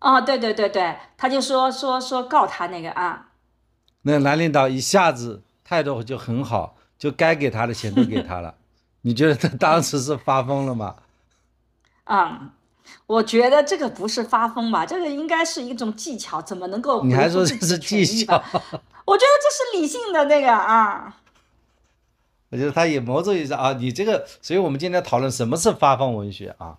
[0.00, 3.28] 哦，对对对对，他就说说说告他那个啊。
[4.02, 8.54] 那个男领导一下子态度就很好，就该给他的钱都给他了。
[9.02, 10.96] 你觉得他当时是发疯了吗？
[12.04, 12.52] 啊。
[13.06, 17.04] 我觉得这个不是发疯吧，这个应该是一种技巧，怎么能够？
[17.04, 18.34] 你还说这是技巧？
[19.04, 21.18] 我觉得这是理性的那个啊。
[22.50, 26.78] 我觉得他也某种意思啊，你这个，所以我们今天讨论什么是发疯文学啊？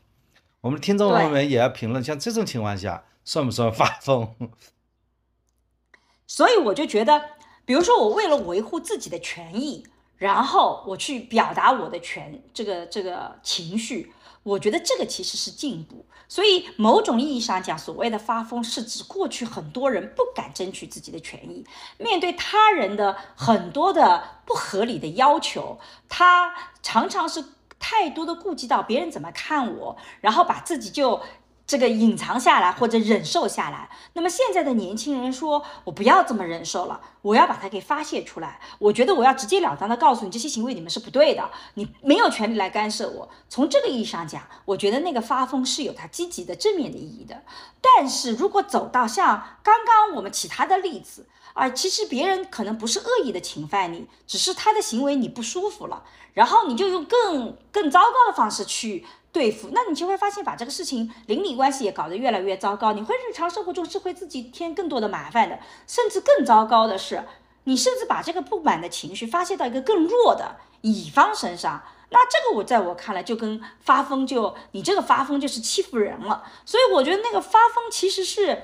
[0.61, 4.35] 我们听众朋友们也要评论，像这种情况下算不算发疯？
[6.25, 7.21] 所以我就觉得，
[7.63, 9.85] 比如说我为了维护自己的权益，
[10.17, 14.11] 然后我去表达我的权，这个这个情绪。
[14.47, 21.65] 我觉得这个其实是进步，所以某种意义上讲，所谓的发疯是指过去很多人不敢争取自己的权益，
[21.97, 27.43] 面对他人的很多的不合理的要求，他常常是
[27.77, 31.21] 太多的顾及到别人怎么看我，然后把自己就。
[31.67, 38.61] 这个隐藏下来或者忍受下来，那么现在的年轻人说：“我不要这么忍受了，我要把它给发泄出来。
[38.79, 47.43] 我觉得我要直截了当的告诉你，这些行为你们是不对的，你没有权利来干涉我。”从这个意义上讲，我觉得那个发疯是有它积极的正面的意义的。
[47.81, 59.05] 但是如果走到像刚刚我们其他的例子啊，其实别人可能不是恶意的侵犯你，只是他的行为你不舒服了，然后你就用更更糟糕的方式去。
[59.37, 62.91] 对付，那你就会发现把这个事情邻里关系也搞得越来越糟糕。
[62.91, 67.23] 你会日常生活中是会自己添更多的麻烦的，甚至更糟糕的是，
[67.65, 71.83] 你甚至把这个不满的情绪发泄到一个更弱的乙方身上。
[72.09, 76.43] 那这个我在我看来就跟发疯就你这个发疯就是欺负人了。
[76.65, 78.63] 所以我觉得那个发疯其实是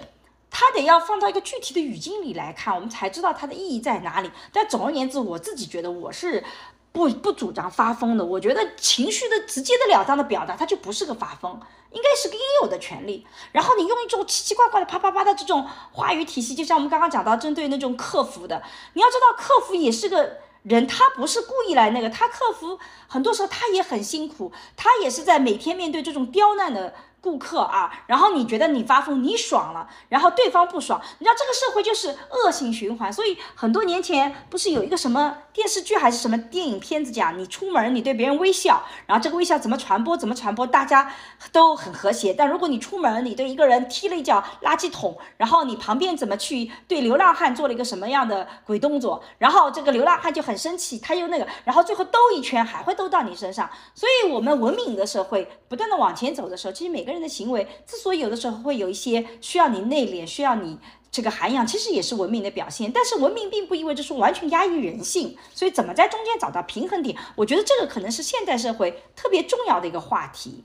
[0.50, 4.32] 他得要放到一个具体的语境里来看，我们才知道它的意义在哪里。
[4.52, 6.44] 但总而言之，我自己觉得我是。
[6.94, 11.60] 不不主张发疯的，我觉得情绪的直接的了当的表达，它就不是个发疯，
[11.92, 13.26] 应该是个应有的权利。
[13.52, 18.62] 然后你用一种奇奇怪怪的啪啪啪的这种话语体系，就像我们刚刚讲到，针对那种客服的，
[18.94, 22.78] 你要知道客服也是个人，他不是故意来那个，他客服
[23.08, 26.94] 很多时候他也很辛苦，他也是在每天面对这种刁难的
[27.24, 33.12] 顾客啊，然后你觉得你发疯，你爽了，然后对方不爽，你知道这个社会就是恶性循环。
[33.14, 41.14] 所以很多年前不是有一个什么电视剧还是什么电影片子讲，你出门你对别人微笑，然后这个微笑怎么传播怎么传播，大家
[41.54, 42.34] 都很和谐。
[42.34, 53.70] 但如果你出门你对一个人踢了一脚垃圾桶，然后你旁边怎么去对流浪汉做了一个什么样的鬼动作，然后这个流浪汉就很生气，他又那个，然后最后兜一圈还会兜到你身上。
[53.96, 60.78] 所以我们文明的社会不断的往前走的时候，其实每个人的行为之所以有的时候会有一些需要你内敛，需要你
[61.12, 62.92] 这个涵养，其实也是文明的表现。
[62.92, 70.64] 但是文明并不意味着说完全压抑人性，所以怎么在中间找到平衡点，我觉得这个可能是现代社会特别重要的一个话题。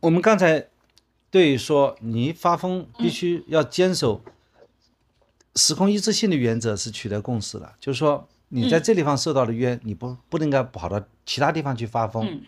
[0.00, 0.68] 我们刚才
[1.30, 4.20] 对于说你发疯必须要坚守
[5.56, 12.42] 时空一致性的原则是取得共识了，就是说你在这地方受到了冤，你不不能该跑到其他地方去发疯。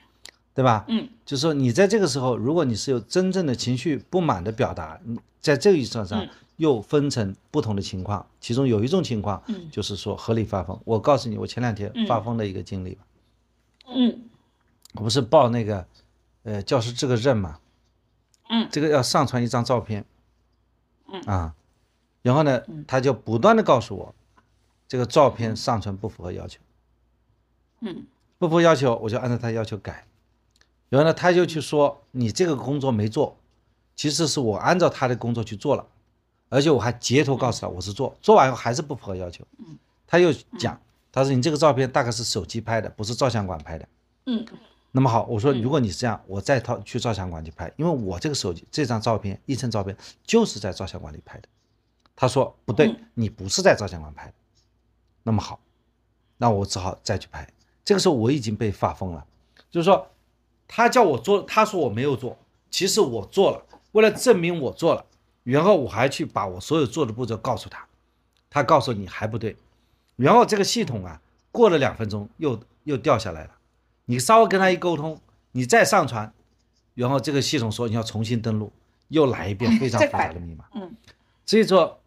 [0.55, 0.85] 对吧？
[0.89, 10.79] 嗯，就是说你在这个时候，如果你是有真正的情绪不满的表达，你在这个意义上上又分成不同的情况，其中有一种情况，嗯，就是说合理发疯。
[10.85, 13.05] 我告诉你，我前两天发疯的一个经历吧。
[13.87, 14.25] 嗯，
[14.95, 15.87] 我不是报那个，
[16.43, 17.59] 呃，教师资格证嘛。
[18.51, 20.05] 嗯，这个要上传一张照片。
[21.13, 21.55] 嗯啊，
[22.23, 24.15] 然后呢，他就不断的告诉我，
[24.87, 26.61] 这个照片上传不符合要求。
[27.81, 28.07] 嗯，
[28.39, 30.07] 不符合要求，我就按照他要求改。
[30.90, 33.37] 然后呢，他就去说你这个工作没做，
[33.94, 35.87] 其实是我按照他的工作去做了，
[36.48, 39.46] 而且我还截图告诉他我是做，做完以后还是不符合要求。
[39.59, 40.81] 嗯，他又讲，
[41.12, 43.88] 他说你这个照片大概是手机拍的，不是照相馆拍的。
[44.26, 44.44] 嗯，
[44.90, 51.48] 那么好，我说如果你是这样，我再套去照相馆去拍，因为我这个手机这张照片一层照片就是在照相馆里拍的。
[52.16, 54.35] 他说不对，你不是在照相馆拍的。
[55.22, 55.61] 那么好，
[56.38, 57.48] 那我只好再去拍。
[57.85, 59.24] 这个时候我已经被发疯了，
[59.70, 60.05] 就是说。
[60.73, 62.39] 他叫我做，他说我没有做，
[62.71, 63.67] 其实我做了。
[63.91, 65.05] 为了证明我做了，
[65.43, 67.89] 然后我还去把我所有做的步骤告诉他，
[68.49, 69.57] 他告诉你还不对，
[70.15, 73.51] 然后这个系统啊，过了两分钟又又掉下来了。
[74.05, 76.33] 你稍微跟他一沟通，你再上传，
[76.95, 78.73] 然后这个系统说你要重新登录，
[79.09, 80.67] 又来一遍非常复杂的密码。
[80.77, 80.95] 嗯，
[81.45, 82.01] 所以说，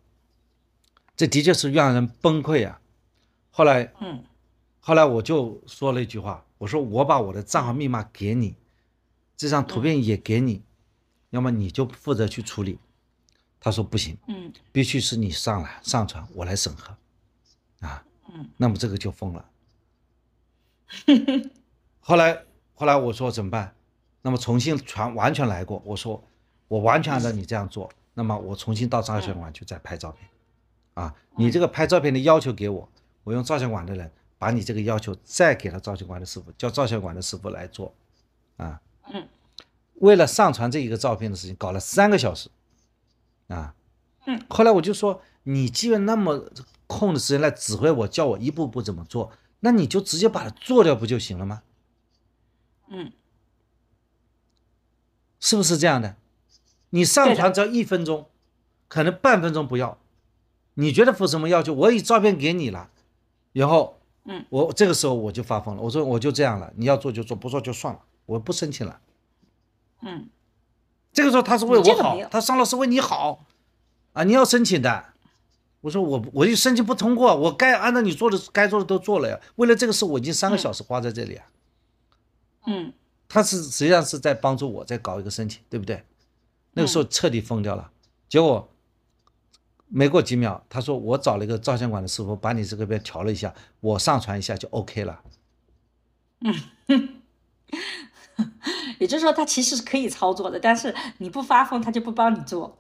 [1.17, 2.79] 这的确是让人崩溃啊。
[3.51, 4.23] 后来，嗯，
[4.79, 6.45] 后来我就说了一句话。
[6.63, 8.55] 我说我把我的账号密码给你，
[9.35, 10.63] 这张图片也给你，
[11.31, 12.79] 要么你就负责去处理。
[13.59, 16.95] 他说不行，嗯，必须是你上来上传，我来审核，
[17.85, 19.45] 啊，嗯，那么这个就疯了。
[21.99, 22.45] 后来
[22.75, 23.75] 后来我说怎么办？
[24.21, 25.81] 那么重新传完全来过。
[25.85, 26.23] 我说
[26.69, 30.29] 我完全按照你这样做，那么我重新到照相馆去再拍照片，
[30.93, 32.87] 啊，你这个拍照片的要求给我，
[33.25, 34.09] 我用照相馆的人。
[34.43, 37.95] 把你这个要求再给了照相馆的师傅，叫照相馆的师傅来做，
[38.57, 39.25] 啊，嗯，
[40.01, 42.49] 为了上传这一个照片的事情，搞了三个小时，
[43.47, 43.73] 啊，
[44.25, 46.51] 嗯，后来我就说，你既然那么
[46.87, 51.63] 空的时间来指挥我，叫我一步步怎么做，那你就直接把它做掉不就行了吗？
[52.89, 53.13] 嗯，
[55.39, 56.17] 是不是这样的？
[56.89, 58.27] 你上传只要一分钟，
[58.89, 59.97] 可能半分钟不要，
[60.73, 61.73] 你觉得符合什么要求？
[61.73, 62.89] 我以照片给你了，
[63.53, 64.01] 然后。
[64.25, 69.01] 嗯，我这个时候我就发疯了，我说我就这样了，你要做就做，不做就算了，我不申请了。
[70.01, 70.29] 嗯，
[71.11, 73.45] 这个时候他是为我好，他上了是为你好，
[74.13, 75.05] 啊，你要申请的。
[75.81, 79.39] 我说我我就申请不通过，我该按照你做的该做的都做了呀。
[79.55, 81.45] 为了这个事，我已经三个小时花在这里啊。
[82.65, 82.93] 嗯，
[83.27, 86.03] 他是实际上是在帮助我在搞一个申请，对不对？
[86.71, 87.91] 那个时候彻底疯掉了，
[88.29, 88.69] 结果。
[89.95, 95.21] 没过几秒，他说我找了一个照相馆的师傅，把你这个边调了一下，我上传一下就 OK 了。
[96.41, 97.09] 嗯，
[98.97, 102.79] 也就是说他其实是可以操作的，但是你不发疯，他就不帮你做。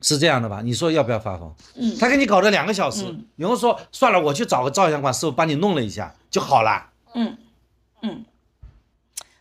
[0.00, 0.62] 是这样的吧？
[0.62, 1.52] 你说要不要发疯？
[1.74, 6.90] 嗯，他给你搞了两个小时，然后说算了，我去找个照相馆师傅帮你弄了一下就好了。
[7.14, 7.36] 嗯
[8.02, 8.24] 嗯，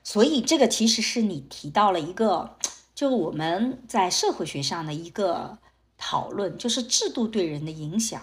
[0.04, 2.58] 所以这个其实是你提到了一个，
[2.96, 5.60] 就我们在社会学上的一个。
[6.06, 8.22] 讨论就是制度对人的影响，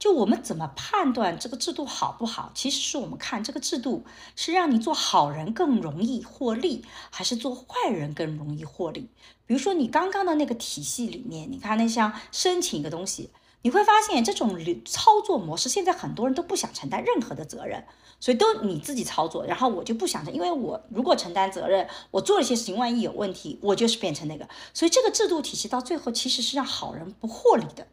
[0.00, 2.50] 就我们怎么判断这个制度好不好？
[2.56, 9.08] 其实是我们看这个制度是让你做好人更容易获利，还是做坏人更容易获利？
[9.46, 13.30] 比如说你刚刚的那个体系里面，你看那像申请一个东西，
[13.62, 17.84] 你会发现这种操作模式，现在很多人都不想承担任何的责任。
[18.22, 24.46] 所以都你自己操作，然后我就不想着，因为我如果承担责任，我做了一些事情，万一有问题，我就是变成那个。
[24.74, 27.86] 所以这个制度体系到最后其实是让好人不获利的，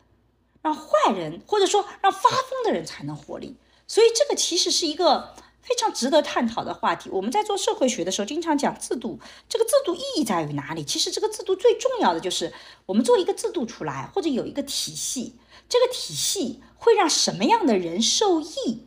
[0.62, 3.56] 让坏人或者说让发疯的人才能获利。
[3.88, 7.10] 所以这个其实是一个非常值得探讨的话题。
[7.10, 10.84] 我们在做社会学的时候，经常讲制度，这个制度意义在于哪里？
[10.84, 12.52] 其实这个制度最重要的就是
[12.86, 15.36] 我们做一个制度出来，或者有一个体系，
[15.70, 18.84] 这个体系会让什么样的人受益？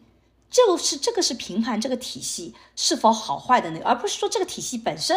[0.51, 5.17] 就是这个是评判这个体系是否好坏的那个，而不是说这个体系本身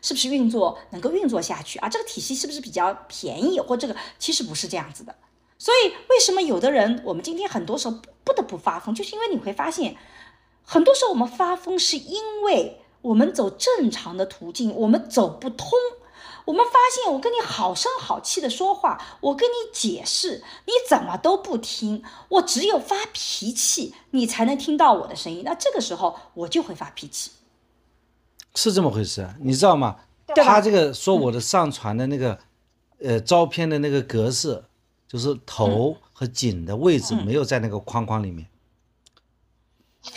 [0.00, 1.88] 是不是运作能够运作下去啊？
[1.88, 3.60] 这个体系是不是比较便宜？
[3.60, 5.14] 或这个其实不是这样子的。
[5.56, 9.96] 所以为什么有的人我们今天很多时候不得不发疯，就是因为你会发现，
[10.64, 15.68] 很多时候我们发疯是因为我们走正常的途径我们走不通。
[16.44, 22.02] 我们发现，我跟你好声好气的说话，我跟你解释，你怎么都不听。
[22.28, 25.42] 我只有发脾气，你才能听到我的声音。
[25.44, 27.30] 那这个时候，我就会发脾气。
[28.54, 29.96] 是这么回事，你知道吗？
[30.34, 32.38] 他这个说我的上传的那个，
[32.98, 34.64] 呃，照片的那个格式，
[35.06, 38.48] 就是头和颈的位置没有在那个框框里面。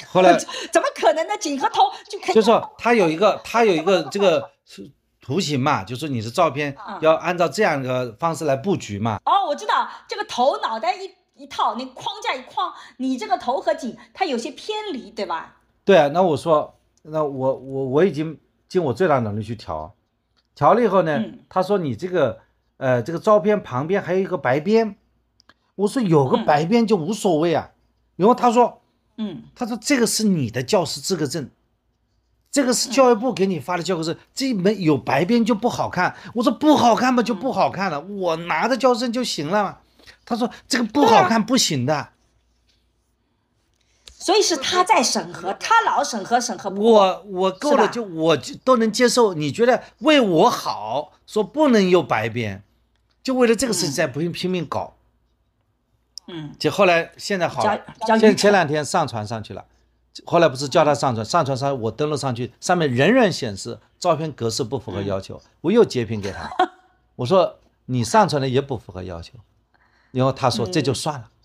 [0.08, 0.36] 后来
[0.74, 1.38] 怎么可能呢？
[1.38, 2.36] 颈和头就可以。
[2.36, 4.90] 就说他有一个，他有一个这个是。
[5.26, 9.18] 图形嘛，就是你的照片要按照这样一个方式来布局嘛。
[9.26, 15.56] 哦，我知道这个头脑袋一一套，你框架一框，你这个头和颈它有些偏离，对吧？
[15.84, 19.96] 对啊，那我说，那我我我已经尽我最大能力去调，
[20.54, 22.42] 调了以后呢，他说你这个
[22.78, 24.96] 呃这个照片旁边还有一个白边，
[25.74, 27.72] 我说有个白边就无所谓啊，
[28.16, 28.84] 然后他说，
[29.18, 31.50] 嗯，他说这个是你的教师资格证。
[32.56, 36.16] 这个是教育部给你发的教科书，这门有白边就不好看。
[36.36, 39.80] 我说不好看嘛，就不好看了，我拿着教师证就行了嘛。
[40.24, 42.12] 他说这个不好看不行的，
[44.08, 46.70] 所以是他在审核，他老审核审核。
[46.70, 49.34] 我我够了，就我就都能接受。
[49.34, 52.64] 你觉得为我好，说不能有白边，
[53.22, 54.96] 就为了这个事情在不用拼命搞。
[56.30, 57.82] 嗯，就后来现在好了，
[58.18, 59.66] 前前两天上传上去了。
[60.24, 66.50] 后来不是叫他上传，上传上我登录上去，上面仍然显示照片格式不符合要求，我又截屏给他，
[67.18, 69.34] 我说你上传的也不符合要求，
[70.12, 71.30] 然后他说这就算了。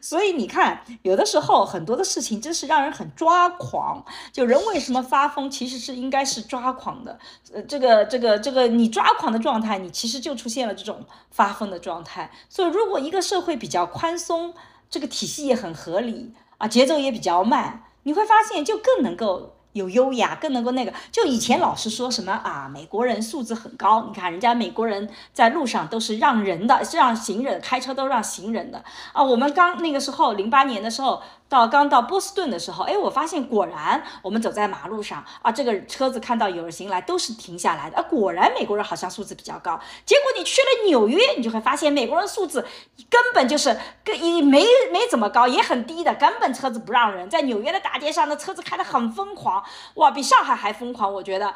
[0.00, 4.04] 所以你看，有的时候很多的事情真是让人很抓狂。
[4.32, 7.16] 就人为什么发疯，其实是应该是抓狂的。
[7.52, 12.32] 呃，这个这个这个，你抓狂的状态，你其实就出现了这种发疯的状态。
[12.48, 14.54] 所以如果一个社会比较宽松，
[14.92, 19.56] 这个体系也很合理啊，节奏也比较慢，你会发现就更能够。
[19.72, 20.92] 有优雅，更能够那个。
[21.10, 24.04] 就以前老是说什么啊，美国人素质很高。
[24.06, 29.22] 你看人家美国人在路上都是让人的，是让行人开车都让行人的啊。
[29.22, 31.22] 我们刚那个时候，零八年的时候。
[31.52, 38.02] 到刚到波士顿的时候，哎，我发现果然我们走在马路上啊，这个车子看到有人行来都是停下来的啊。
[38.08, 39.78] 果然美国人好像素质比较高。
[40.06, 42.64] 结果你去了纽约，你就会发现美国人素质
[43.10, 47.28] 根本就是跟一没没怎么高，也很低的，根本车子不让人。
[47.28, 49.62] 在纽约的大街上，那车子开得很疯狂，
[49.96, 51.12] 哇，比上海还疯狂。
[51.12, 51.52] 我觉得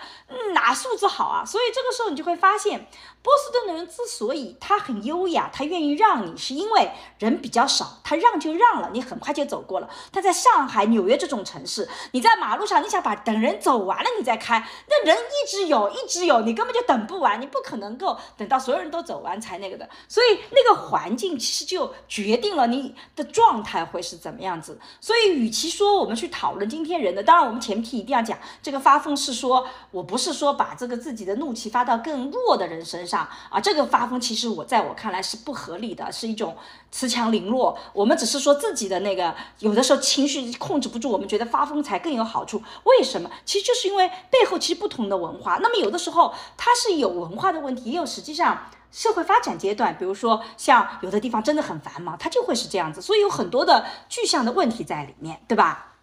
[0.53, 1.43] 哪素质好啊？
[1.43, 2.87] 所以这个时候你就会发现，
[3.23, 9.86] 波士顿的人之所以他很优雅，他愿意让你，是因为人比较少，他让就让了，你很快就走过了。
[10.13, 19.89] 他在上海、纽约这种城市，你在马路上，你想把等人走完了你再开，那人一直有，一直有，你根本就等不完，你不可能够等到所有人都走完才那个的。
[20.09, 24.79] 所以那个环境其实就决定了你的状态会是怎么样子。
[25.01, 36.57] 所以与其说我们去讨论今天人的，当然我们前提一定要讲这个发疯是说我不是说把这个自己的怒气发到更弱的人身上啊，这个发疯其实我在我看来是不合理的，是一种。
[36.97, 42.63] 恃强凌弱，我们只是说自己的那个，有的时候情绪控制不住，我们觉得发疯才更有好处。
[42.85, 43.31] 为什么？
[43.45, 45.59] 其实就是因为背后其实不同的文化。
[45.61, 49.95] 那么有的时候它是有文化的问题，也有实际上社会发展阶段。
[49.99, 53.03] 比如说像有的地方真的很繁忙，它就会是这样子。
[53.03, 55.97] 所以有很多的具象的问题在里面，对吧？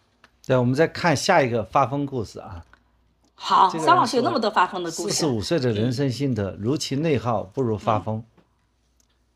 [0.46, 2.62] 对，我们再看下一个发疯故事啊。
[3.34, 5.14] 好，桑老师有那么多发疯的故事。
[5.14, 8.24] 四十五岁的人生心得：如其内耗，不如发疯。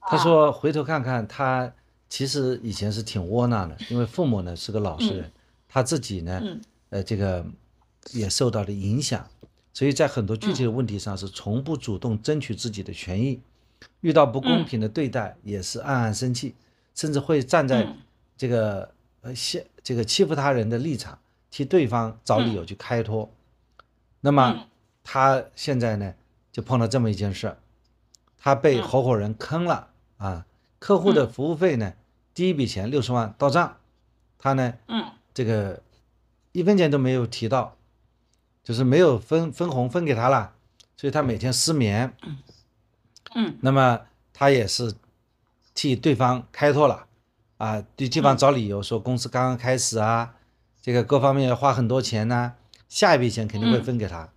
[0.09, 1.73] 他说：“回头看看，他
[2.07, 5.31] 其实以前是挺窝囊的，因为父母呢是个老实人，
[5.67, 6.41] 他自己呢，
[6.91, 7.45] 呃，这个
[8.13, 9.27] 也受到了影响，
[9.73, 13.41] 所以在很多具体的问题上是从不主动争取自己的权益，
[13.99, 16.55] 遇到不公平的对待也是暗暗生气，
[16.95, 17.93] 甚至会站在
[18.37, 18.89] 这个
[19.19, 21.19] 呃欺这个欺负他人的立场，
[21.51, 23.29] 替对方找理由去开脱。
[24.21, 24.67] 那么
[25.03, 26.13] 他现在呢，
[26.49, 27.57] 就碰到这么一件事，
[28.37, 30.45] 他被合伙人坑了。”啊，
[30.79, 31.93] 客户的服务费呢？
[32.33, 33.77] 第一笔钱六十万到账，
[34.37, 35.81] 他呢，嗯，这个
[36.51, 37.75] 一分钱都没有提到，
[38.63, 40.53] 就是没有分分红分给他了，
[40.95, 42.15] 所以他每天失眠，
[43.33, 44.01] 嗯，那么
[44.33, 44.93] 他也是
[45.73, 47.07] 替对方开脱了，
[47.57, 50.35] 啊，对对方找理由说公司刚刚开始啊，
[50.81, 52.53] 这个各方面要花很多钱呢，
[52.87, 54.29] 下一笔钱肯定会分给他。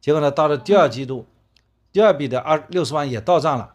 [0.00, 1.26] 结果呢，到了第二季度，
[1.90, 3.74] 第二笔的二六十万也到账了。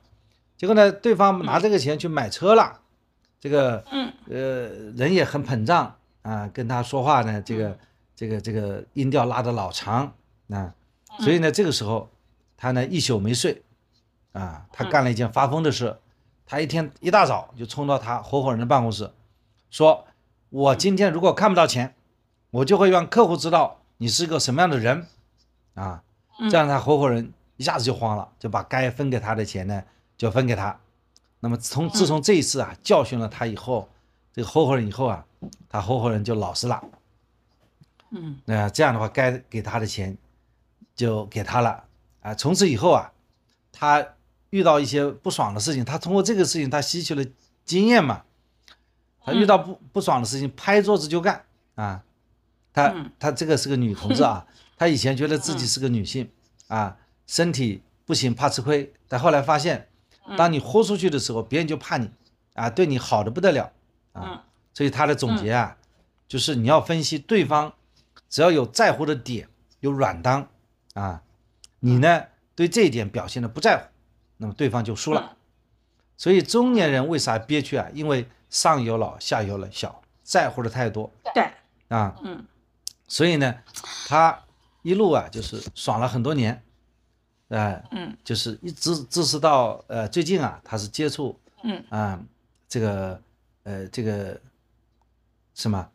[0.64, 2.80] 结果呢，对方拿这个钱去买车了，
[3.38, 3.84] 这个
[4.30, 7.78] 呃人也很膨胀啊，跟他说话呢，这个
[8.16, 10.14] 这个这个音调拉的老长
[10.47, 10.74] 啊，
[11.20, 12.09] 所以呢，这个时候
[12.55, 13.61] 他呢一宿没睡
[14.32, 15.97] 啊，他干了一件发疯的事。
[16.45, 19.11] 他一天一大早就冲到他合伙人的办公室，
[19.70, 20.05] 说
[20.49, 21.93] ：“我今天如果看不到钱，
[22.51, 25.07] 我就会让客户知道你是个什么样的人，
[25.74, 26.03] 啊，
[26.49, 29.84] 这样他合伙人一下子就慌了，就把该分给他的钱呢
[30.18, 30.80] 就分给他。
[31.39, 33.89] 那么从自从这一次啊教训了他以后，
[34.34, 35.26] 这个合伙人以后啊，
[35.70, 36.84] 他合伙人就老实了，
[38.11, 40.18] 嗯，那这样的话该给他的钱
[40.95, 41.84] 就给他了
[42.22, 43.11] 啊，从此以后啊，
[43.72, 44.05] 他。”
[44.53, 47.26] 遇到一些不爽的事情，他通过这个事情，他吸取了
[47.66, 48.22] 经验嘛。
[49.20, 51.43] 他遇到不不爽的事情，拍桌子就干
[51.74, 52.03] 啊。
[52.72, 54.45] 他他这个是个女同志啊，
[54.78, 56.30] 她以前觉得自己是个女性
[56.68, 56.95] 啊，
[57.26, 59.89] 身体不行怕吃亏，但后来发现，
[60.38, 62.10] 当你豁出去的时候，别人就怕你
[62.54, 63.72] 啊，对你好的不得了
[64.14, 64.46] 啊。
[64.74, 65.78] 所以他的总结啊，
[66.28, 67.74] 就是你要分析对方，
[68.30, 69.48] 只要有在乎的点，
[69.82, 70.48] 有软当
[70.94, 71.22] 啊，
[71.80, 72.24] 你呢
[72.56, 73.84] 对这一点表现的不在乎。
[74.38, 75.38] 那么对方就输了，
[76.18, 77.88] 所以中年人为啥憋屈啊？
[77.94, 81.10] 因为上有老下有小，在乎的太多。
[81.34, 81.44] 对
[81.88, 82.46] 啊，嗯，
[83.08, 83.56] 所以呢，
[84.08, 84.44] 他
[84.82, 86.64] 一路啊就是爽了很多年，
[87.54, 92.20] 呃，嗯，就是一直支持到呃最近啊，他是接触，嗯啊
[92.68, 93.22] 这个
[93.62, 94.41] 呃这个
[95.54, 95.88] 什么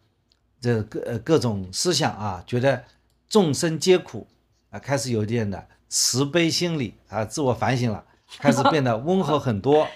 [0.60, 2.84] 这各呃各种思想啊，觉得
[3.28, 4.24] 众生皆苦
[4.70, 8.04] 啊，开始有点的慈悲心理啊，自我反省了。
[8.36, 9.88] 开始变得温和很多，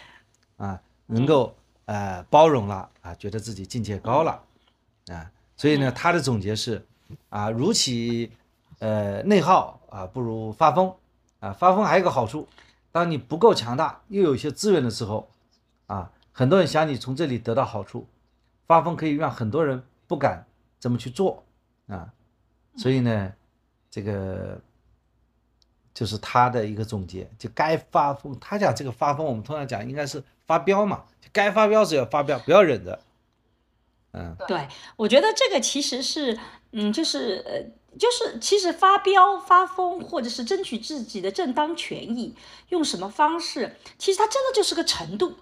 [0.56, 1.54] 啊，能够
[1.84, 4.42] 呃包容了啊，觉得自己境界高了，
[5.08, 6.82] 啊，所以呢，他的总结是，
[7.28, 8.32] 啊，如其
[8.78, 10.90] 呃内耗啊，不如发疯，
[11.42, 12.48] 啊，发疯还有一个好处，
[12.90, 15.28] 当你不够强大又有一些资源的时候，
[15.88, 18.06] 啊，很多人想你从这里得到好处，
[18.66, 20.46] 发疯可以让很多人不敢
[20.78, 21.42] 这么去做，
[21.88, 22.12] 啊，
[22.76, 23.34] 所以呢，
[23.90, 24.60] 这个。
[25.94, 28.34] 就是他的一个总结，就该发疯。
[28.40, 32.98] 他讲这个发疯，我们通常讲应该是发飙嘛，该发飙时要发飙，不要忍着。
[34.12, 34.66] 嗯，对，
[34.96, 36.40] 我觉得这个其实是，
[36.70, 37.62] 嗯，就是呃，
[37.98, 42.34] 就是其实发飙、发疯，或者是争取自己的正当权益，
[42.70, 45.34] 用什么方式，其实它真的就是个程度。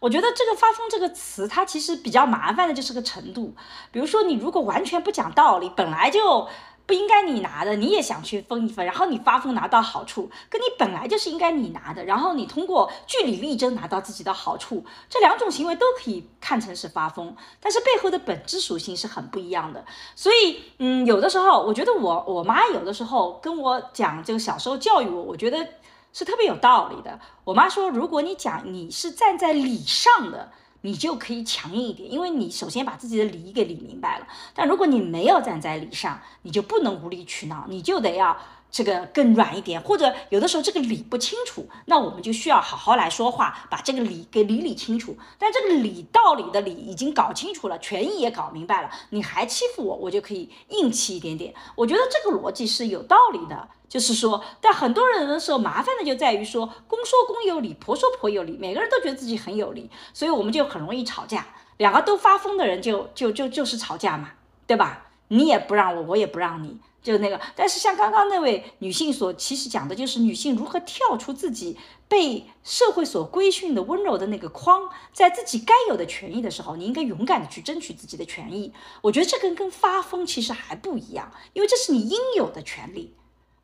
[0.00, 3.54] 我觉得这个“发疯”这个词，它其实比较麻烦的就是个程度。
[3.90, 6.48] 比如说，你如果完全不讲道理，本来就。
[6.84, 19.84] 不应该你拿的，你也想去分一分，然后你发疯拿到好处，跟你本来就是应该你拿的，然后你通过据理力争拿到自己的好处，这两种行为都可以看成是发疯，但是背后的本质属性是很不一样的。
[20.16, 25.66] 所以，嗯，有的时候我觉得我我妈有的时候跟我讲这个小时候教育我，我觉得
[26.12, 27.18] 是特别有道理的。
[27.44, 30.50] 我妈说，如果你讲你是站在理上的。
[30.82, 34.26] 你就可以强硬一点，因为你首先把自己的理给理明白了。
[34.54, 38.36] 但如果你没有站在理上，你就不能无理取闹，你就得要
[38.70, 39.80] 这个更软一点。
[39.80, 45.16] 或者有的时候这个理不清楚，那我们就需要好好来说话，把这个理给理理清楚。
[45.38, 51.54] 但这个理道理的理已经搞清楚了，权益也搞明白了，你还欺负我，我就可以硬气一点点。
[51.74, 53.68] 我觉得这个逻辑是有道理的。
[53.92, 61.46] 就是说，但很多人的时候麻烦的就在于说，公说公有理，婆说婆有理，每个人都觉得自己很有理，所以我们就很容易吵架。
[61.76, 64.30] 两个都发疯的人就就就就是吵架嘛，
[64.66, 65.10] 对吧？
[65.28, 67.38] 你也不让我，我也不让你，就那个。
[67.54, 71.76] 但是像刚刚那位女性所其实讲的就是女性如何跳出自己
[72.08, 78.72] 被社会所规训的温柔的那个框，在自己该有的权益的时候，你应该勇敢的去争取自己的权益。
[79.02, 83.14] 我觉得这跟跟发疯其实还不一样，因为这是你应有的权利。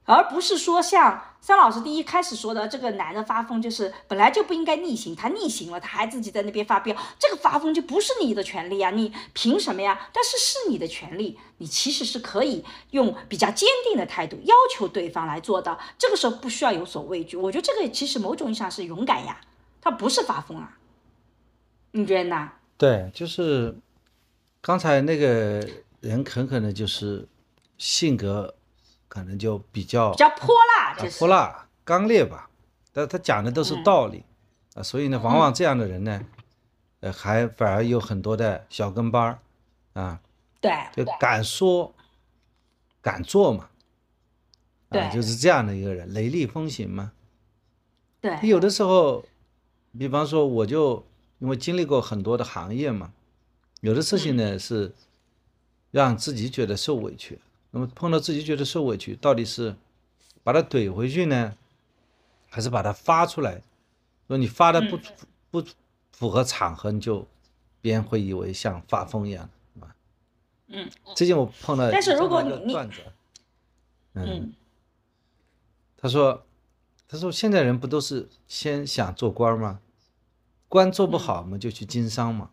[0.08, 10.08] 而不是说像三老师第一开始说的，这个男的发疯就是本来就不应该逆行，他逆行了，他还自己在那边发飙，这个发疯就不是你的权利啊，你凭什么呀？
[10.10, 17.36] 但是是你的权利，你其实是可以用比较坚定的态度要求对方来做到，这个时候不需要有所畏惧。
[17.36, 19.38] 我觉得这个其实某种意义上是勇敢呀，
[19.82, 20.78] 他不是发疯啊，
[21.90, 22.50] 你觉得呢？
[22.78, 23.76] 对，就是
[24.62, 25.62] 刚才那个
[26.00, 27.28] 人很可能就是
[27.76, 28.54] 性格。
[29.18, 32.48] 可能就比较比较泼辣，就是泼辣、刚烈吧。
[32.92, 34.24] 但他讲的都是道理
[34.74, 36.24] 啊，所以呢，往往这样的人呢，
[37.00, 39.38] 呃，还反而有很多的小跟班儿
[39.92, 40.20] 啊。
[40.60, 41.94] 对，就敢说
[43.00, 43.68] 敢做嘛。
[44.90, 47.12] 对，就是这样的一个人，雷厉风行嘛。
[48.20, 49.24] 对，有的时候，
[49.96, 51.06] 比方说，我就
[51.38, 53.12] 因为经历过很多的行业嘛，
[53.82, 54.94] 有的事情呢是
[55.90, 57.38] 让自己觉得受委屈，
[57.70, 59.76] 那么碰到自己觉得受委屈，到底是
[60.42, 61.54] 把它怼回去呢，
[62.48, 63.62] 还是把它发出来？
[64.26, 64.98] 说你发的不
[65.50, 65.66] 不
[66.12, 67.26] 符合场合，你就
[67.80, 69.96] 别人会以为像发疯一样，是吧？
[70.68, 72.96] 嗯，最近我碰到但是如果你这么一个段子，
[74.14, 74.52] 嗯，
[75.96, 76.44] 他说，
[77.08, 79.80] 他说现在人不都是先想做官吗？
[80.68, 82.50] 官做不好嘛，就去经商嘛，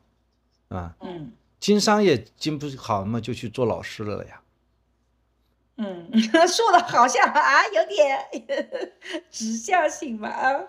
[0.70, 4.42] 啊，嗯经商也经不好嘛，就去做老师了呀。
[5.78, 6.10] 嗯，
[6.48, 8.18] 说的好像啊有点
[9.30, 10.60] 指向性嘛啊，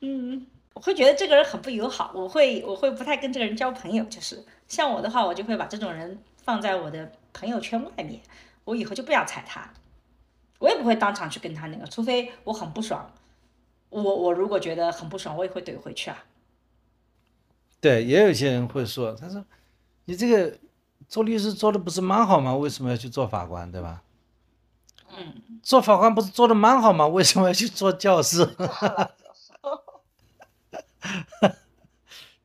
[0.00, 8.20] 嗯，我会觉得这个人很不友好，我会我会不太跟这个人交朋友，就是像我的话，我就会把这种人放在我的朋友圈外面，
[8.64, 9.72] 我以后就不要睬他，
[10.60, 13.10] 我也不会当场去跟他那个，除非我很不爽，
[13.90, 16.24] 我我如果觉得很不爽，我也会怼回去啊。
[17.80, 19.44] 对，也有些人会说，他说
[20.04, 20.56] 你这个
[21.08, 22.54] 做律师做的不是蛮好吗？
[22.54, 24.02] 为什么要去做法官，对吧？
[25.16, 27.06] 嗯，做法官不是做的蛮好吗？
[27.06, 28.48] 为什么要去做教师？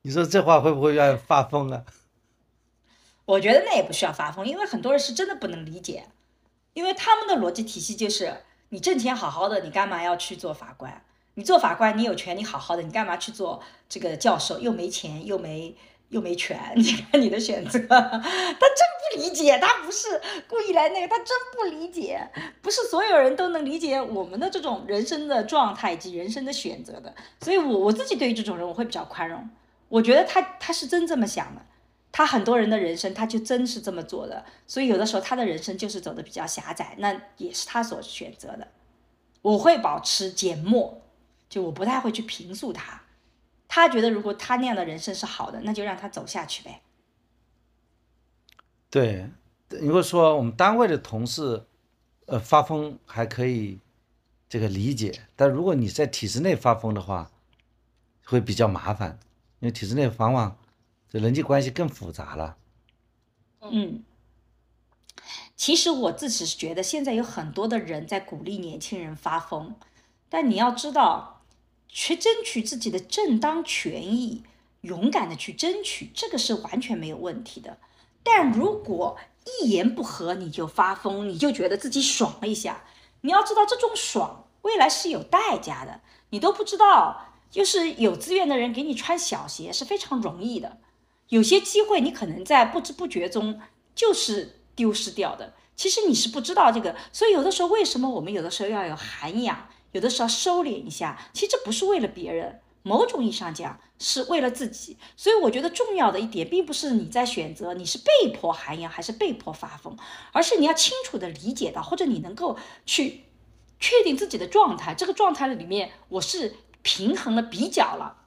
[0.02, 1.84] 你说这话会不会让人发疯啊？
[3.26, 6.08] 我觉得那也不需要发疯，因为很多人是真的不能理解，
[6.74, 11.06] 因为他们的逻辑体系就是你挣钱好好的，你干嘛要去做法官？
[11.36, 14.60] 你做法官，你有权，你好好的，你干嘛去做这个教授？
[14.60, 15.76] 又没钱，又没
[16.14, 22.26] 又没权， 你看你的选择， 他真不理解，他不是故意来那个，他真不理解，
[22.62, 29.50] 不是所有人都能理解我们的这种人生的状态以及人生的选择的，所以我我自己对于这种人我会比较宽容，
[29.90, 31.62] 我觉得他他是真这么想的。
[32.16, 38.68] 他很多人的人生，他就真是这么做的，所以有的时候他的人生就是走的比较狭窄，那也是他所选择的。
[39.42, 41.02] 我会保持缄默，
[41.50, 43.02] 就我不太会去评述他。
[43.76, 46.84] 他觉得如果他那样的人生是好的，那就让他走下去呗。
[48.92, 49.32] 对，
[49.68, 51.66] 如果说我们单位的同事，
[52.28, 53.80] 呃，发疯还可以
[54.48, 57.32] 这个理解，但如果你在体制内发疯的话，
[58.24, 59.18] 会比较麻烦，
[59.60, 60.56] 因为体制内往往
[61.10, 62.58] 这人际关系更复杂了。
[63.62, 64.04] 嗯，
[65.56, 69.76] 其实我自己是觉得现在有很多的人在鼓励年轻人发疯，
[70.30, 71.33] 但你要知道，
[71.94, 74.44] 去争取自己的正当权益，
[74.82, 77.78] 勇敢的去争取，这个是完全没有问题的。
[78.24, 79.18] 但如果
[79.62, 82.84] 一言不合你就发疯，你就觉得自己爽了一下，
[83.22, 87.28] 你要知道这种爽未来是有代价的，你都不知道。
[87.52, 90.80] 就是有资源的人给你穿小鞋是非常容易的，
[91.30, 93.62] 有些机会你可能在不知不觉中
[93.94, 95.54] 就是丢失掉的。
[95.76, 104.98] 其实你是不知道这个，所以有的时候为什么我们有的时候要有涵养，有的时候收敛一下，其实不是为了别人，某种意义上讲是为了自己。
[105.16, 109.98] 所以我觉得重要的一点，并不是你在选择你是被迫涵养还是被迫发疯，
[110.34, 113.24] 而是你要清楚的理解到，或者你能够去
[113.80, 116.56] 确定自己的状态，这个状态里面我是。
[116.86, 118.23] 平衡了，比较了，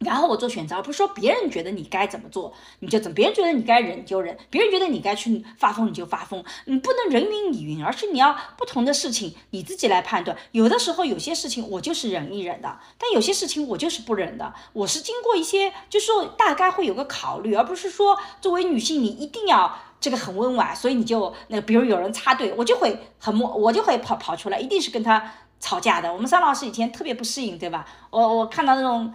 [0.00, 10.36] 然后我做选择，而不是说别人觉得你该怎么做你就怎么，别人觉得你该忍你就忍，别人觉得你该去发疯你就发疯，你不能人云亦云，而是你要不同的事情你自己来判断。
[10.52, 14.52] 有的时候有些事情我就是忍一忍的，但有些事情我就是不忍的。
[14.74, 25.32] 我是经过一些，就是说大概会有个考虑，而不是说作为女性你一定要这个很温婉，所以你就那个，比如有人插队，我就会很默，我就会跑跑出来，一定是跟他。
[25.58, 27.86] 吵架的，我们三老师以前特别不适应，对吧？
[28.10, 29.10] 我我看到那种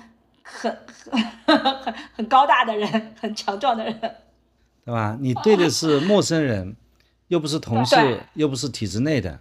[0.52, 0.78] 很
[1.46, 4.00] 很很 很高大的人， 很强壮的人，
[4.86, 5.18] 对吧？
[5.20, 6.76] 你对的是陌生人，
[7.30, 9.40] 又不是同事，又不是体制内的。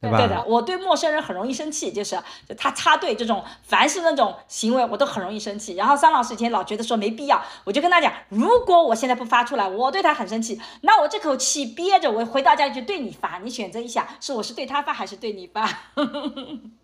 [0.00, 2.18] 对对的，我对陌生人很容易生气，就是
[2.48, 5.74] 就他插队这种，凡是那种行为，我都很容易生气。
[5.74, 15.68] 然后桑老师以前老觉得说没必要，我就跟他讲，如果我现在不发出来，我对他很生气，那我这口气憋着，我回到家就对你发，你选择一下，是我是对他发还是对你发？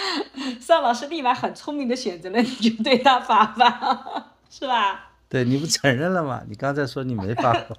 [0.60, 5.10] 桑老师立马很聪明的选择了， 你就对他发吧， 是吧？
[5.28, 6.42] 对，你不承认了吗？
[6.48, 7.76] 你刚才说你没发疯，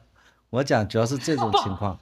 [0.50, 2.00] 我讲主要是这种情况。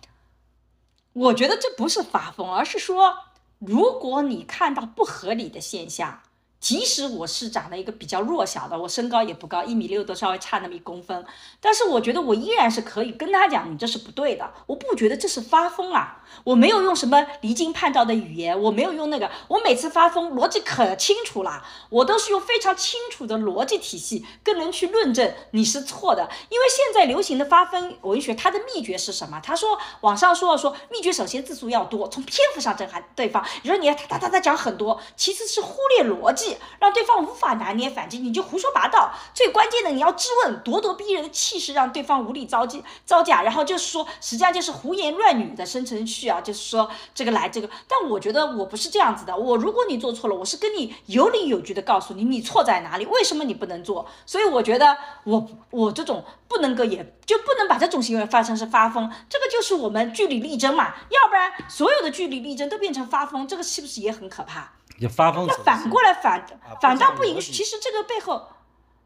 [1.13, 3.16] 我觉得这不是发疯，而是说，
[3.59, 6.22] 如果你看到不合理的现象。
[6.57, 11.24] 即使我是长得一个比较弱小的，我身高也不高，一米六都稍微差那么一公分，
[11.59, 29.40] 但是我觉得我依然是可以跟他讲，你这是不对的，我不觉得这是发疯啊，我没有用什么离经叛道的语言，我没有用那个，我每次发疯逻辑可清楚了，我都是用非常清楚的逻辑体系跟人去论证你是错的，因为现在流行的发疯文学，它的秘诀是什么？
[29.44, 36.58] 他说网上说说秘诀，首先字数要多，从篇幅上震撼对方，你说你要哒哒哒哒讲很多，其次是忽略逻辑。
[36.80, 39.12] 让对方无法拿捏反击，你就胡说八道。
[39.34, 46.06] 最关键的，你要质问，咄咄逼人的气势让对方无力招架招架，然后就是说，实际上就是胡言乱语的生成
[46.41, 47.69] 就是说这个来这个。
[47.88, 54.07] 但我觉得我不是这样子的，我如果你做错了，我是跟你有理有据的告诉你，你错在哪里，为什么你不能做。
[54.26, 64.71] 所以我觉得我我这种不能够，也就不能把这种行为发生是发疯，这个就是我们据理力争嘛，要不然所有的据理力争都变成发疯，这个是不是也很可怕？
[64.97, 65.45] 也发疯。
[65.45, 66.45] 那反过来反
[66.82, 68.47] 反倒不允许，其实这个背后，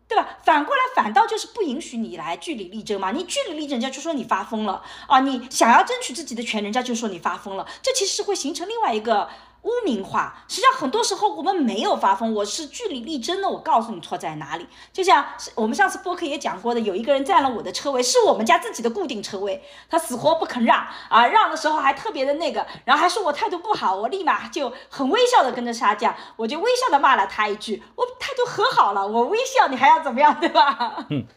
[0.09, 0.37] 对吧？
[0.43, 3.11] 反过来反倒就是不允许你来据理力争嘛。
[3.11, 5.21] 你据理力争，人家就说你发疯了啊！
[5.21, 7.65] 你想要争取自己的权，人家就说你发疯了。
[7.83, 9.29] 这其实是会形成另外一个。
[9.63, 13.49] 污名化，实际上很多时候我们没有发疯，我是据理力争的。
[13.49, 14.65] 我告诉你错在哪里。
[14.93, 31.05] 就像我们上次播客也讲过的，有一个人占了我的车位，是我们家自己的固定车位，他死活不肯让啊，让的时候还特别的那个，然后还说我态度不好，我立马就很微笑的跟着下降，我就微笑的骂了他一句，我态度和好了，我微笑你还要怎么样，对吧？
[31.09, 31.27] 嗯，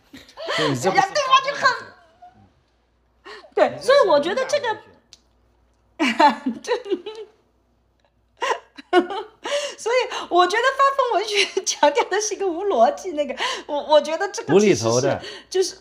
[0.58, 1.74] 人家对方就很，
[3.54, 4.76] 对，所以我觉得这个，
[6.62, 6.72] 这。
[9.78, 9.96] 所以
[10.28, 13.34] 我觉得发疯文学 强调的是一个无逻辑，那个
[13.66, 15.20] 我我觉得这个无厘头的，
[15.50, 15.76] 就是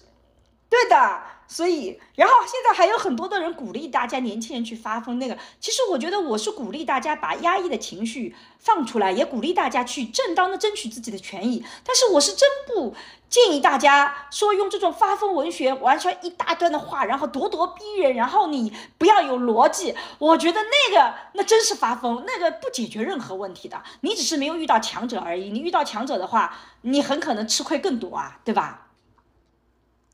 [0.69, 1.21] 对的。
[1.51, 5.19] 所以，然后现在还有很多的人鼓励大家年轻人去发疯。
[5.19, 11.61] 那个，其实我觉得我是鼓励大家把压抑的情绪放出来，也鼓励大家去正当的争取自己的权益。
[11.83, 12.95] 但是我是真不
[13.29, 19.93] 建议大家说用这种发疯文学完全一大段的话，然后咄咄逼人，然后你不要有逻辑。
[20.19, 23.83] 我觉得那个那真是发疯，那个不解决任何问题的。
[23.99, 25.49] 你只是没有遇到强者而已。
[25.49, 28.87] 你遇到强者的话，你很可能吃亏更多啊，对吧？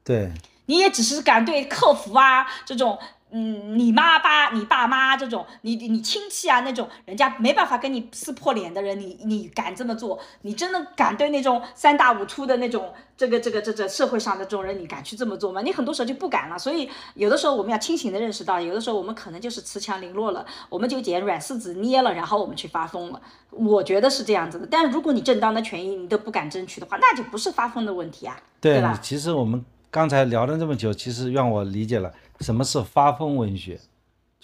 [0.03, 0.31] 对。
[0.68, 2.97] 你也只是敢对客服啊这种，
[3.32, 10.18] 嗯，你妈爸、你爸妈这种，你你亲戚啊那种，人家没办法跟你撕破脸的人，你你敢这么做？
[10.43, 15.61] 你真的敢对那种三大五粗的那种，这个这个这这社会上的这种人，你敢去这么做吗？
[15.61, 16.57] 你很多时候就不敢了。
[16.57, 23.22] 所以有的时候我们要清醒的认识到，有的时候我们可能就是恃强凌弱了，我们就捡软柿子捏了，然后我们去发疯了。
[23.51, 24.68] 我觉得是这样子的。
[24.70, 28.97] 但是如果你正当的权益你都不敢争取的话，那就不是发疯的问题啊，对吧？
[29.01, 29.65] 其实我们。
[29.98, 33.80] 刚才聊了这么久，其实让我理解了什么是发疯文学。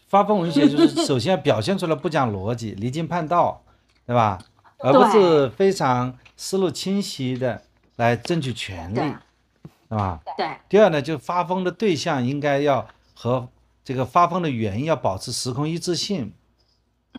[0.07, 3.61] 发疯文学 就是首先表现出来不讲逻辑、离经叛道，
[4.07, 4.39] 对吧？
[4.79, 7.61] 而不是非常思路清晰的
[7.97, 10.19] 来争取权利，对吧？
[10.35, 10.49] 对。
[10.67, 13.47] 第二呢，就发疯的对象应该要和
[13.83, 16.33] 这个发疯的原因要保持时空一致性，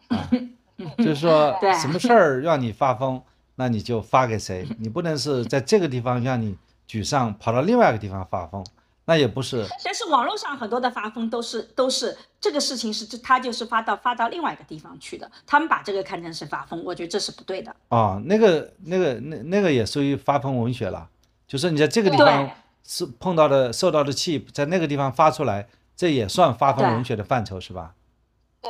[0.09, 0.28] 啊，
[0.99, 3.22] 就是说什么事儿让你发疯，
[3.55, 6.57] 那你就发给谁，你不能是在这个地方让你。
[6.89, 8.64] 沮丧跑到另外一个地方发疯，
[9.07, 9.66] 那也不是。
[9.85, 17.74] 但是网络上很多的发疯都是都是这个事情是他就是发到发到另外一个地方去的，他们把这个看成是发疯，我觉得这是不对的。
[17.89, 21.09] 哦，那个那个那那个也属于发疯文学了，
[21.49, 22.51] 就是你在这个地方
[22.85, 25.66] 是碰到的受到的气，在那个地方发出来，
[25.97, 27.95] 这也算发疯文学的范畴是吧？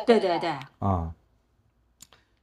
[0.06, 0.50] 对对对。
[0.78, 1.12] 啊，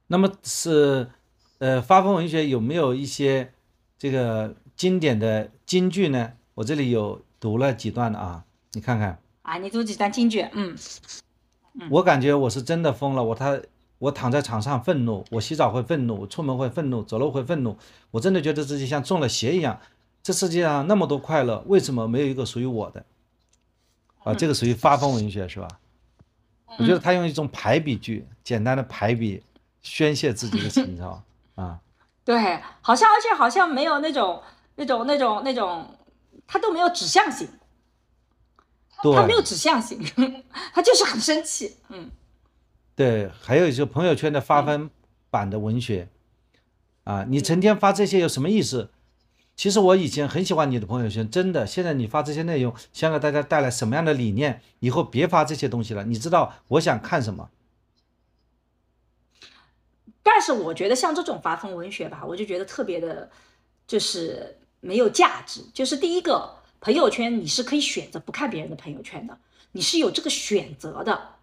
[0.08, 1.10] 那么是
[1.58, 3.52] 呃发疯文学有没有一些
[3.98, 4.54] 这个？
[4.74, 10.76] 经典的京剧呢，我这里有读了几段啊，你看看啊，你读几段京剧，嗯，
[11.88, 13.58] 我感觉我是真的疯了，我他
[13.98, 17.78] 我躺在床上愤怒，我洗澡会愤怒，出门会愤怒，走路会愤怒，
[18.10, 19.80] 我真的觉得自己像中了邪一样。
[20.22, 23.06] 这世界上那么多快乐，为什么没有一个属于我的？
[24.24, 25.66] 啊，这个属于发疯文学是吧？
[26.76, 29.42] 我觉得他用一种排比句，简单的排比
[29.80, 31.22] 宣泄自己的情操
[31.54, 31.80] 啊。
[32.26, 34.42] 对，好像而且好像没有那种。
[34.76, 35.98] 那种、那种、那种，
[36.46, 37.48] 他都没有指向性，
[38.96, 40.02] 他没有指向性，
[40.72, 41.76] 他就是很生气。
[41.88, 42.10] 嗯，
[42.96, 44.90] 对，还有一些朋友圈的发疯
[45.30, 46.08] 版的文学，
[47.04, 48.90] 啊，你成天发这些有什么意思？
[49.54, 51.66] 其实我以前很喜欢你的朋友圈，真的。
[51.66, 54.62] 现在你发这些内容，想给大家带来什么样的理念？
[54.80, 56.04] 以后别发这些东西了。
[56.04, 57.50] 你知道我想看什么？
[60.22, 63.30] 但是我觉得像这种发疯文学吧，我就觉得特别的，
[63.86, 64.58] 就是。
[64.82, 69.38] 没有价值，就是第一个朋友圈，你是可以选择不看别人的朋友圈的，
[69.70, 71.36] 你是有这个选择的。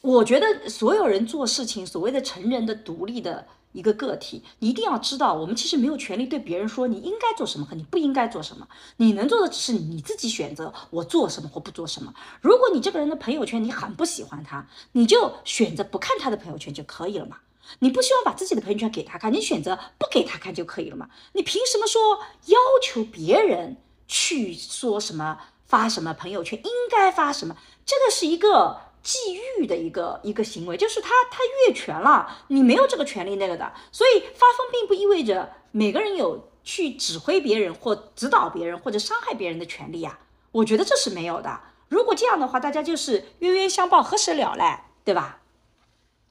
[0.00, 8.66] 我觉得所有人做事情，所谓的成人的独立的一个个体，你一定要知道，我们其实没有权利对别人说你应该做什么和你不应该做什么。
[8.96, 12.14] 你能做的只是你自己选择，我做什么或不做什么。
[12.40, 17.36] 如果你这个人的朋友圈你很不喜欢他，你就选择不看他的朋友圈就可以了嘛。
[17.78, 21.08] 你不希望把自己的朋友圈给他看，你选择不给他看就可以了嘛？
[21.32, 27.56] 你凭什么说要求别人去说什么发什么朋友圈应该发什么？
[27.86, 29.16] 这个是一个觊
[29.60, 33.72] 觎的一个一个行为，就是他他越权了，你没有这个权利那个的。
[33.90, 40.18] 所以发疯并不意味着每个人有去指挥别人或指导别人或者伤害别人的权利呀。
[40.52, 41.60] 我觉得这是没有的。
[41.88, 45.39] 如果这样的话，大家就是冤冤相报何时了嘞，对吧？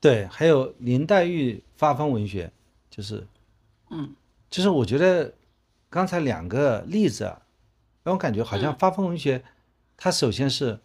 [0.02, 2.50] 对，还有林黛玉发疯文学，
[2.89, 3.28] 就是，
[3.89, 4.16] 嗯，
[4.50, 5.34] 就是我觉得
[5.89, 7.26] 刚才两个例子，
[8.04, 9.43] 让我感觉好像发疯文学，
[9.97, 10.80] 它首先是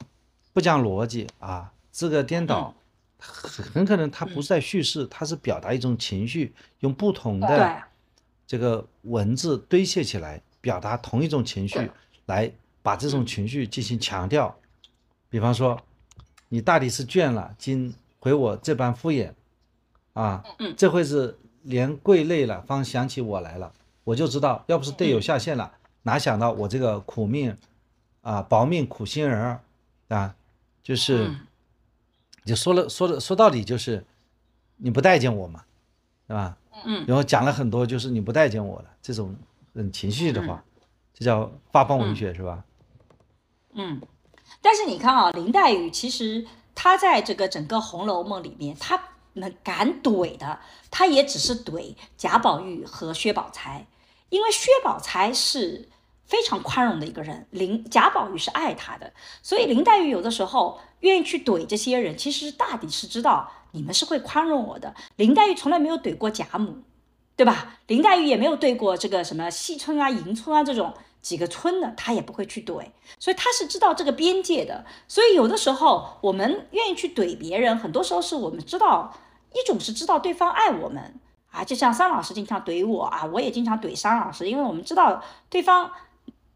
[0.53, 2.75] 不讲逻辑啊，这个颠倒，
[3.19, 7.83] 很很可能它不是在叙事，它是表达一种情绪，用不同的
[8.49, 11.89] 这个文字堆砌起来，表达同一种情绪，
[12.27, 12.51] 来
[12.83, 14.59] 把这种情绪进行强调。
[15.31, 15.81] 比方说，
[16.49, 17.95] 你大抵是倦了，今。
[18.25, 19.35] 回我这般敷衍，
[20.15, 20.43] 啊，
[20.79, 23.71] 这会是连跪累了，方想起我来了。
[24.03, 27.55] 我就知道，要不是队友下线了，哪想到我这个苦命，
[28.23, 29.61] 啊，薄命苦心人儿，
[30.09, 30.35] 啊，
[30.83, 31.31] 就是，
[32.47, 34.03] 就说了说了说到底就是
[34.79, 35.63] 你不待见我嘛，
[36.27, 36.57] 对吧？
[36.87, 37.05] 嗯。
[37.07, 39.37] 然后讲了很多，就是你不待见我了这种
[39.75, 40.65] 很情绪的话，
[41.13, 42.65] 这叫发疯文学是吧？
[43.75, 44.01] 嗯。
[44.63, 46.47] 但是你看啊，林黛玉其实。
[46.75, 49.01] 他在这个整个《红楼梦》里面，他
[49.35, 50.59] 能敢怼的，
[50.91, 53.87] 他也只是怼贾宝玉和薛宝钗，
[54.29, 55.89] 因为薛宝钗是
[56.25, 59.13] 非常宽容的一个人，林贾宝玉是爱他的，
[59.43, 64.95] 所以林黛玉有的时候愿意去怼这些人，其实大抵是知道你们是会宽容我的。
[65.17, 66.79] 林黛玉从来没有怼过贾母，
[67.37, 67.79] 对吧？
[67.87, 70.95] 林黛玉也没有怼过这个什么惜春啊、迎春啊这种。
[71.25, 72.85] 几个村的他也不会去怼，
[73.19, 74.85] 所以他是知道这个边界的。
[75.09, 79.11] 所以有的时候我们愿意去怼别人，很多时候是我们知道
[79.55, 81.19] 一种是知道对方爱我们
[81.51, 85.91] 啊，就像桑老师经常怼我啊，我也经常怼桑老师，因为我们知道对方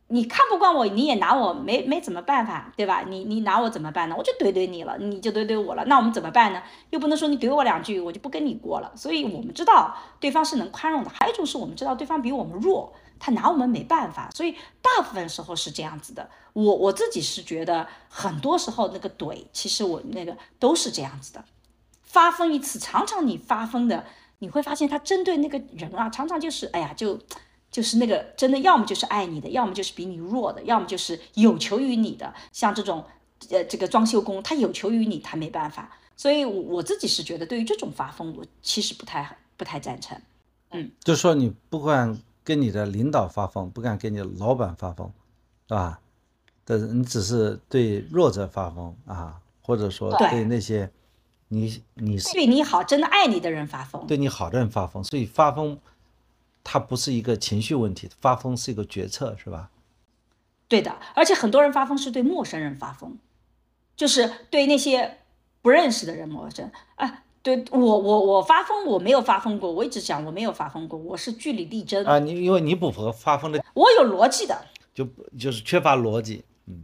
[0.08, 3.04] 你看不惯我，你也拿我没没怎么办法，对吧？
[3.08, 4.14] 你你拿我怎么办呢？
[4.18, 6.62] 我就怼怼你了，你就怼怼我了，那我们怎么办呢？
[6.90, 8.92] 又不能说你怼我两句我就不跟你过了。
[8.94, 12.92] 所以我们知道对方是能宽容的，还有一种是我们知道对方比我们弱。
[13.18, 16.28] 他拿我们没办法，所以大部分时候是这样子的。
[16.52, 21.44] 我我自己是觉得，很多时候那个怼，其实我那个都是这样子的。
[22.02, 24.04] 发疯一次，常常你发疯的，
[24.38, 27.20] 你会发现他针对那个人啊，常常就是哎呀，就
[27.70, 32.34] 就是那个真的，要么就是爱你的，要么就是比你弱的，要么就是有求于你的。
[32.50, 33.04] 像这种
[33.50, 35.96] 呃这个装修工，他有求于你，他没办法。
[36.16, 40.20] 所以我自己是觉得，对于这种发疯，我其实不太不太赞成。
[40.70, 42.18] 嗯，就是说你不管。
[42.48, 45.12] 跟你的领导发疯，不敢跟你的老板发疯，
[45.68, 46.00] 是吧？
[46.64, 50.90] 但是你只是对弱者发疯啊，或者说对那些
[51.48, 55.04] 你你对你好、真的爱你的人发疯，对你好的人发疯。
[55.04, 55.78] 所以发疯，
[56.64, 59.68] 它不是一个情绪问题，发疯是一个决策，是吧？
[60.68, 63.18] 对的，而且很多人发疯是对陌生人发疯，
[63.94, 65.18] 就是对那些
[65.60, 67.24] 不认识的人陌生啊。
[67.48, 69.72] 对我，我我发疯，我没有发疯过。
[69.72, 72.18] 我一直讲我没有发疯过，我是据理力争啊。
[72.18, 76.44] 你因为你不符合发疯的，我有逻辑的，就就是缺乏逻辑。
[76.66, 76.82] 嗯，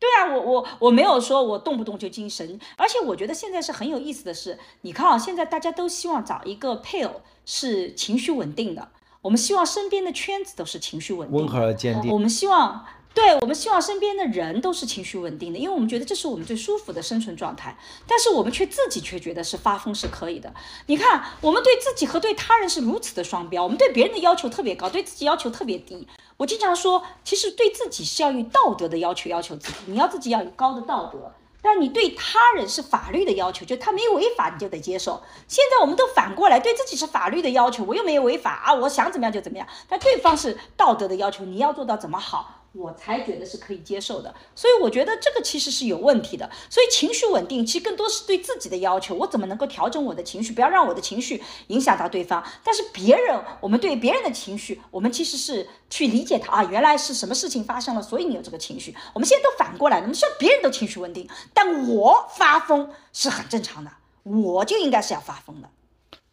[0.00, 8.88] 对啊，我我我没有说我动不动就精神，而且我觉得现在是很有意思的是，你看啊，现在大家都希望找一个配偶是情绪稳定的，
[9.20, 12.10] 我们希望身边的圈子都是情绪稳定、温和而坚定。
[12.10, 12.84] 我们希望。
[13.14, 17.76] 对我们希望身边的人都是情绪稳定的，因为我们觉得这是我们最舒服的生存状态。
[18.06, 20.52] 但是我们却自己却觉得是发疯是可以的。
[20.86, 26.08] 你看，我们对自己和对他人是如此的双标，我们对别人的要求特别高，对自己要求特别低。
[26.38, 31.32] 我经常说，其实对自己是要有道德的要求，要求自己，你要自己要有高的道德。
[31.64, 35.22] 但你对他人是法律的要求，就他没违法，你就得接受。
[35.46, 39.68] 现在我们都反过来，对自己是法律的要求，我又没有违法啊，我想怎么样就怎么样。
[39.88, 42.61] 但对方是道德的要求，你要做到怎么好。
[42.72, 46.50] 我才觉得是可以接受的，所以我觉得这个其实是有问题的。
[46.70, 52.42] 所以情绪稳定其实更多是对自己的要求，我怎么能够调整我的情绪，不要让我的情绪影响到对方。
[52.64, 58.96] 但是别人，我们对别人的情绪，我们其实是去理解他啊，原来是什么事情发生了，所以你有这个情绪。
[59.12, 63.90] 我们现在都反过来了，我们希望别人都情绪稳定，但我发疯是很正常的，
[64.22, 65.68] 我就应该是要发疯的。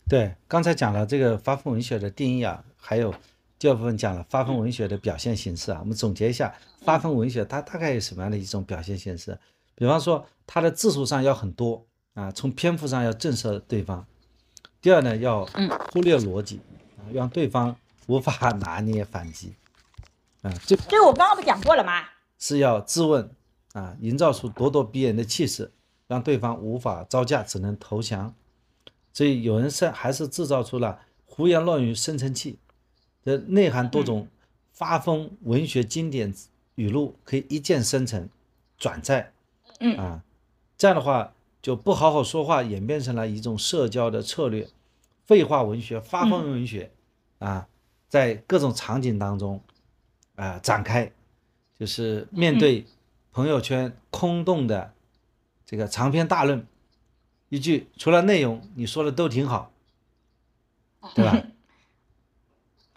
[0.08, 3.14] 对，刚才讲了这个发疯文学的定义啊，还有。
[3.60, 9.38] 第二部分讲了发疯文学的表现形式啊，我们总结一下，发疯文学它大概有什么样的一种表现形式？
[9.76, 14.08] 比方说，它的字数上要很多啊，从篇幅上要震慑对方。
[14.82, 15.46] 第二呢，要
[15.92, 16.62] 忽略逻辑
[16.98, 17.76] 啊，让对方
[18.08, 19.54] 无法拿捏反击
[20.42, 20.50] 啊。
[20.66, 22.06] 这这我刚刚不讲过了吗？
[22.38, 23.30] 是要质问
[23.74, 25.70] 啊，营造出咄咄逼人的气势，
[26.08, 28.34] 让对方无法招架，只能投降。
[29.12, 32.58] 所以有人是还是制造出了胡言乱语生成器。
[33.24, 34.28] 的内涵多种
[34.72, 36.34] 发疯文学经典
[36.76, 38.30] 语录，可以一键生成、
[38.78, 39.34] 转载，
[39.80, 39.98] 嗯。
[39.98, 40.24] 啊，
[40.78, 44.68] 这样的话就不好好说话，演变成了一种社交的策略，
[45.26, 46.90] 废话文学、发疯文学，
[47.40, 47.68] 啊，
[48.08, 49.62] 在各种场景当中
[50.36, 51.12] 啊展开，
[51.78, 52.86] 就是面对
[53.34, 54.94] 朋友圈空洞的
[55.66, 56.66] 这个长篇大论，
[57.50, 59.72] 一句除了内容你说的都挺好，
[61.14, 61.44] 对吧？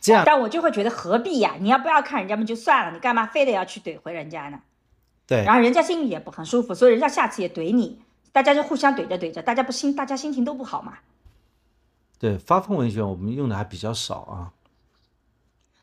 [0.02, 1.54] 这样，但我就会觉得何必呀？
[1.60, 4.60] 你要不要看人家们就算了，你干嘛非得要去怼回人家呢？
[5.28, 10.98] 对，然后人家心里也不很舒服，所以人家下次也怼你，大家就互相怼着怼着，大家不心，大家心情都不好嘛。
[12.18, 14.52] 对，发疯文学我们用的还比较少啊。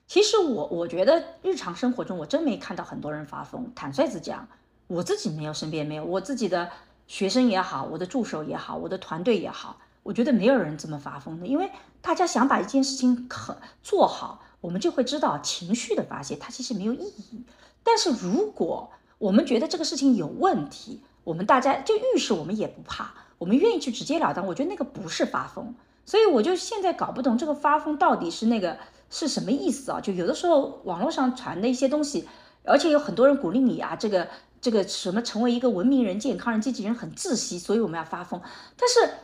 [0.06, 4.48] 其实我我觉得日常生活中我真没看到很多人发疯，坦率子讲，
[4.88, 6.70] 我自己没有，身边没有，我自己的
[7.08, 9.80] 学生也好，我的助手也好，我的团队也好。
[10.04, 11.70] 我觉得没有人这么发疯的，因为
[12.02, 17.44] 大家想把一件事情可做好，我们就会知道情绪的发泄它其实没有意义。
[17.84, 24.48] 但是如果我们觉得这个事情有问题，我们大家就遇事我们也不怕，我们愿意去直截了当。
[24.48, 25.76] 我觉得那个不是发疯，
[26.06, 28.78] 所以我就现在搞不懂这个发疯到底是那个
[29.10, 30.00] 是什么意思啊？
[30.00, 32.28] 就有的时候网络上传的一些东西，
[32.64, 34.28] 而且有很多人鼓励你啊，这个
[34.62, 38.42] 这个什么成为一个文明人、健康人、积极人很窒息，所以我们要发疯，
[38.78, 39.16] 但是。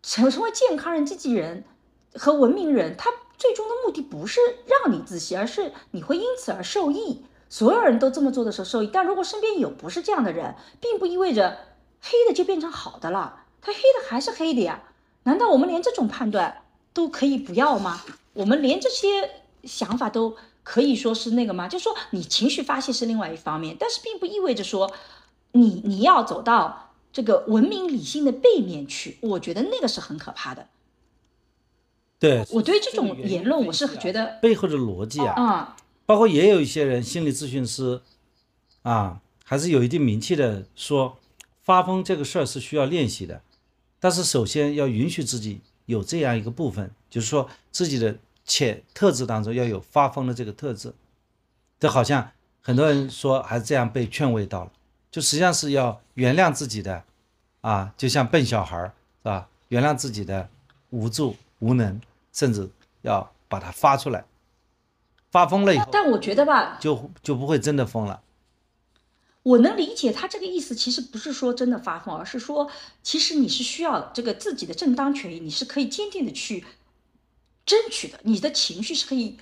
[0.00, 1.64] 成成为健康人、积极人
[2.14, 7.24] 和文明人，他最终的目的不是让你自息，而是你会因此而受益。
[7.48, 11.58] 所有人都这么做的时候受益，但如果身边有不是这样的人，并不意味着
[12.00, 14.82] 黑的就变成好的了，他黑的还是黑的呀。
[15.24, 18.02] 难道我们连这种判断都可以不要吗？
[18.34, 19.30] 我们连这些
[19.64, 21.68] 想法都可以说是那个吗？
[21.68, 24.92] 就说你情绪发泄是另外一方面，但是并不意味着说
[25.52, 26.84] 你你要走到。
[27.10, 30.68] 这个文明理性的背面去，我觉得那个是很可怕的。
[32.18, 38.00] 对，我对这种言论我是觉得背后的逻辑啊，啊，包括也有一些人心理咨询师
[38.82, 41.16] 啊，还是有一定名气的，说
[41.62, 43.40] 发疯这个事儿是需要练习的，
[44.00, 50.92] 但是首先要允许自己有这样一个部分，就是说自己的潜特质当中要有发疯的这个特质。
[51.78, 54.72] 这好像很多人说还是这样被劝慰到了，
[55.10, 57.04] 就实际上是要原谅自己的。
[57.60, 59.48] 啊，就像笨小孩儿是吧？
[59.66, 60.48] 原谅自己的
[60.90, 62.00] 无助、无能，
[62.32, 62.70] 甚至
[63.02, 64.24] 要把它发出来。
[65.30, 68.22] 发疯了以后，但我觉得吧，就就不会真的疯了。
[69.42, 72.70] 我能理解他这个意思，其实不是说真的发疯，而是说，
[73.02, 76.64] 其实你是需要这个自己的正当权益，你是可以坚定的去
[77.66, 79.38] 争取的，你的情绪是可以。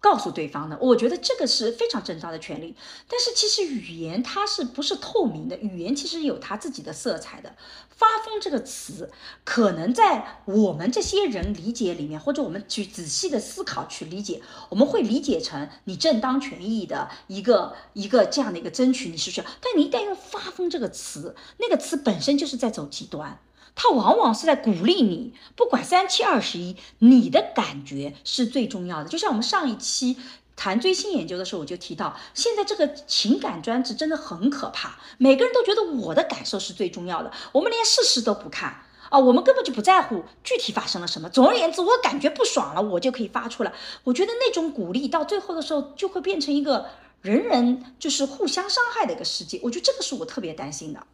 [0.00, 2.76] 告诉对方的，我觉得这个是非常正当的权利。
[3.08, 5.56] 但是其实语言它是不是透明的？
[5.58, 7.56] 语言其实有它自己的色彩的。
[7.88, 9.10] 发疯这个词，
[9.42, 19.46] 可能在我们这些人理解里面，或者我们去仔细的思考去理解，我们会理解成你正当权益的一个一个这样的一个争取，你是需要。
[19.62, 23.40] 但你一旦用发疯这个词，那个词本身就是在走极端。
[23.76, 29.08] 他往往是在鼓励你，不管三七二十一，你的感觉是最重要的。
[29.08, 30.16] 就像我们上一期
[30.56, 34.98] 谈追星研究的时候，我就提到，现在这个情感专制真的很可怕。
[35.18, 41.28] 每个人都觉得我的感受是最重要的，我们连事实都不看啊，我们根本就不在乎具体发生了什么。
[41.28, 43.72] 总而言之，我感觉不爽了，我就可以发出来。
[44.04, 46.86] 我觉得那种鼓励到最后的时候，就会变成一个
[47.20, 49.60] 人人就是互相伤害的一个世界。
[49.62, 51.06] 我觉得这个是我特别担心的。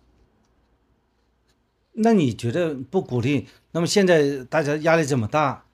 [1.92, 3.46] 那你觉得不鼓励？
[3.72, 5.66] 那么现在大家压力这么大，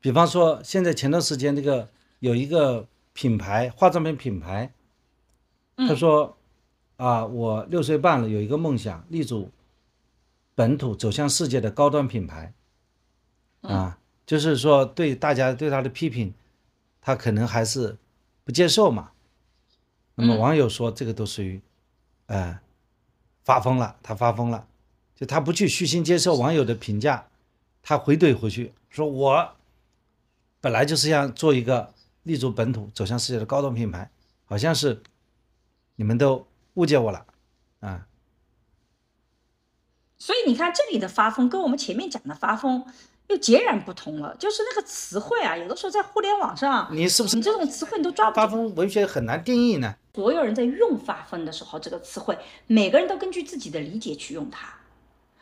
[0.00, 1.88] 比方说现在前段时间这个
[2.20, 4.72] 有一个品牌化妆品品牌，
[5.76, 6.36] 他说
[6.96, 9.50] 啊，我六岁半了，有一个梦想，立足
[10.54, 12.52] 本土，走向世界的高端品牌，
[13.62, 16.34] 啊，就是说对大家对他的批评，
[17.00, 17.96] 他可能还是
[18.44, 19.12] 不接受嘛。
[20.14, 21.60] 那么网友说这个都属于，
[22.26, 22.60] 呃，
[23.44, 24.67] 发疯了，他发疯了。
[25.18, 27.26] 就他不去虚心接受网友的评价，
[27.82, 29.50] 他回怼回去说：“我
[30.60, 31.92] 本来就是想做一个
[32.22, 34.08] 立足本土、走向世界的高端品牌，
[34.44, 35.02] 好像是
[35.96, 37.26] 你们都误解我了
[37.80, 38.06] 啊。”
[40.20, 42.86] 所以你看，这里的发疯跟我们前面讲的发疯
[43.26, 44.36] 又截然不同了。
[44.36, 48.36] 就是那个词汇啊，有的时候在互联网上，你是不是你这种词汇你都抓不？
[48.36, 49.96] 发疯文学很难定义呢。
[50.14, 52.38] 所有人在用发疯的时候，这个词汇，
[52.68, 54.74] 每个人都根据自己的理解去用它。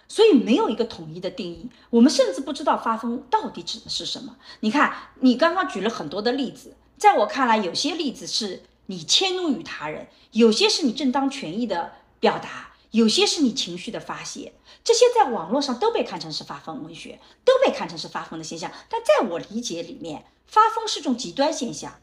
[0.08, 4.36] 所以没有一个统一的定义，我们甚至不知道发疯到底指的是什么。
[4.60, 14.52] 你看，你刚刚举了很多的例子，在我看来，有些例子是你迁怒于他人，有些是你正当权益的表达，有些是你情绪的发泄，
[14.84, 18.70] 这些在网络上都被看成是发疯文学，都被看成是发疯的现象。
[18.88, 22.00] 但在我理解里面，发疯是种极端现象，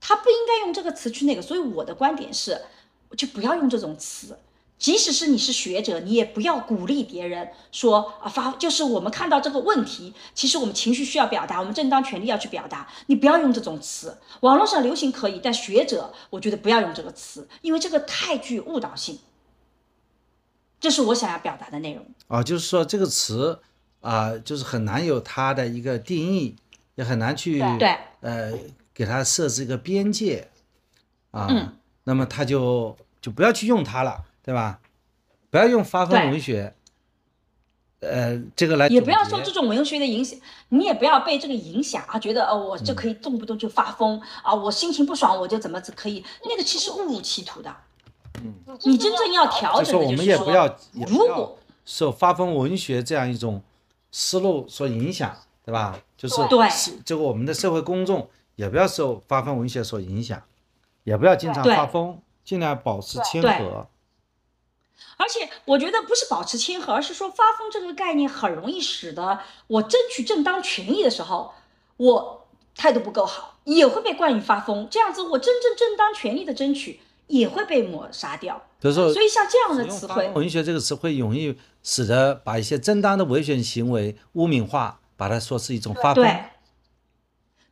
[0.00, 1.42] 他不应该用这个词去那个。
[1.42, 2.62] 所以我的观点是，
[3.16, 4.38] 就不要用这种词。
[4.82, 14.18] 即使是你是学者，你也不要鼓励别人说啊发，就是我们看到这个问题，其实我们情绪需要表达，我们正当权利要去表达，你不要用这种词。
[14.40, 19.20] 网络上流行可以，但学者我觉得不要用这个词，因为这个太具误导性。
[20.80, 23.60] 这是我想要表达的内容啊，就是说这个词
[24.00, 26.56] 啊，就是很难有它的一个定义，
[26.96, 28.52] 也很难去对呃
[28.92, 30.48] 给它设置一个边界
[31.30, 31.72] 啊，
[32.02, 34.24] 那么他就就不要去用它了。
[34.44, 34.80] 对吧？
[35.50, 36.74] 不要用发疯文学，
[38.00, 40.40] 呃，这个来也不要受这种文学的影响，
[40.70, 47.76] 你也不要被这个影响啊，觉得哦，我就可以动不动就发疯啊，我心情不爽我就怎么子可以，那个其实误入歧途的。
[48.42, 50.76] 嗯，你真正要调整的就是说，
[51.06, 53.62] 如果受发疯文学这样一种
[54.10, 55.36] 思路所影响，
[55.66, 56.00] 对吧？
[56.16, 56.66] 就是对，
[57.04, 58.26] 这个我们的社会公众
[58.56, 60.42] 也不要受发疯文学所影响，
[61.04, 63.86] 也不要经常发疯，尽量保持谦和。
[65.16, 71.52] 而且我觉得不是保持谦和，而是说发疯这个概念很容易使得我争取正当权益的时候，
[71.96, 74.88] 我态度不够好，也会被冠以发疯。
[74.90, 78.62] 这样子，我真正正当权利的争取也会被抹杀掉。
[78.80, 86.24] 所以像这样的词汇，文学这个词汇容易使得把一些正当的维权行为污名化，把它说是一种发疯。
[86.24, 86.44] 对，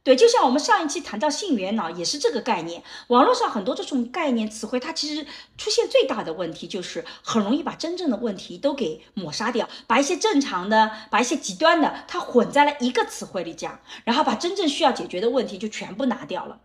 [0.03, 2.82] 就像我们上一期谈到性缘脑，也是这个概念。
[3.09, 5.24] 网络上很多这种概念词汇，它其实
[5.59, 16.59] 出现最大的问题就是很容易把真正的问题都给抹杀掉，把一些正常的、把一些极端的，它混在了一个词汇里讲，然后把真正需要解决的问题就全部拿掉了，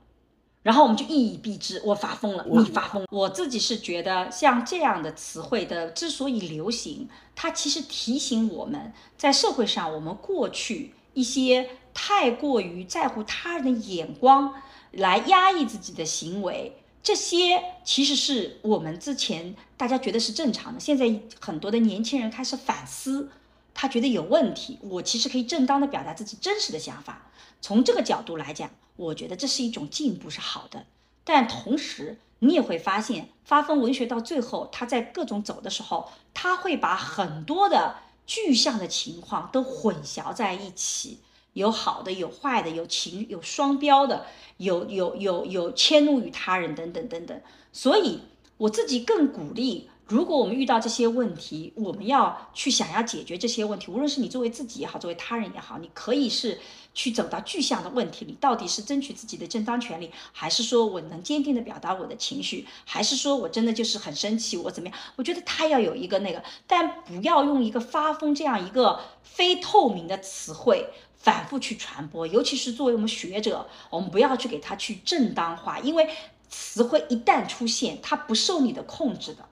[0.64, 3.06] 然后我们就一以蔽之，我发疯了，你发疯。
[3.12, 11.70] 我自己是觉得，像这样的词汇的之所以流行，它其实提醒我们在社会上，我们过去一些。
[11.96, 14.54] 太过于在乎他人的眼光
[14.92, 20.80] 来压抑自己的行为，这些其实是我们之前大家觉得是正常的。
[20.80, 23.30] 现在很多的年轻人开始反思，
[23.74, 24.78] 他觉得有问题。
[24.82, 27.32] 我其实可以正当的表达自己真实的想法。
[27.62, 30.86] 从这个角度来讲，我觉得这是一种进步，是好的。
[31.24, 37.96] 但同时，你也会发现，发疯文学到最后，他在各种走的时候，他会把很多的
[38.28, 41.20] 具象的情况都混淆在一起。
[41.56, 44.26] 有好的，有坏的，有情，有双标的，
[44.58, 47.42] 有有有有迁怒于他人等等等等。
[47.72, 48.20] 所以
[48.58, 53.90] 我自己更鼓励，如果我们遇到这些问题，我们要去想要解决这些问题。
[53.90, 56.60] 无论是你作为自己也好，作为他人也好，你可以是
[56.94, 64.98] 去走到具象的问题里，到底是争取自己的正当权利，还是说我能坚定的表达我的情绪，还是说我真的就是很生气，我怎么样？
[65.16, 70.90] 我觉得他要有一个那个，但不要用一个发疯这样一个非透明的词汇。
[71.26, 76.08] 反复去传播，尤其是作为我们学者，我们不要去给它去正当化，因为
[76.48, 79.44] 词汇一旦出现，它不受你的控制的，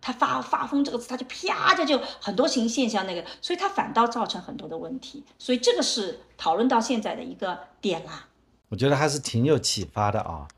[0.00, 8.26] 它发发疯这个词，它就啪就就很多形现象那个，所以它反倒造成很多的问题，所以这个是讨论到现在的一个点啦。
[8.70, 10.48] 我觉得还是挺有启发的啊，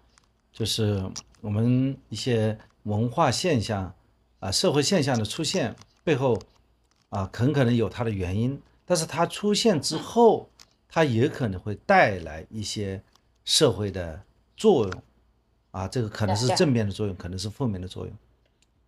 [0.52, 1.02] 就是
[1.40, 3.92] 我们一些文化现象
[4.38, 6.40] 啊、社会现象的出现背后
[7.08, 10.48] 啊，很可能有它的原因，但是它出现之后。
[10.90, 13.02] 它也可能会带来一些
[13.44, 14.22] 社会的
[14.56, 15.02] 作用，
[15.70, 18.14] 啊，这个可能是正面的作用，可能是负面的作用。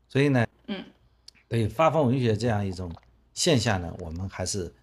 [0.09, 0.85] 所以呢，嗯，
[1.49, 2.93] 对发疯文学这样一种
[3.33, 4.75] 现象呢，我们还是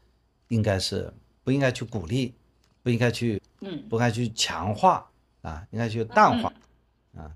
[0.48, 1.14] 应该是
[1.44, 2.34] 不应该去鼓励，
[2.82, 5.12] 不应该去，嗯，不该去强化
[5.42, 6.52] 啊，应该去淡化，
[7.16, 7.32] 啊，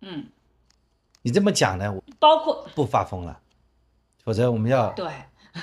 [0.00, 0.26] 嗯，
[1.22, 3.40] 你这么讲呢，包括不发疯了，
[4.24, 5.06] 否则我们要对，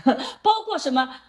[0.41, 1.21] 包括什么？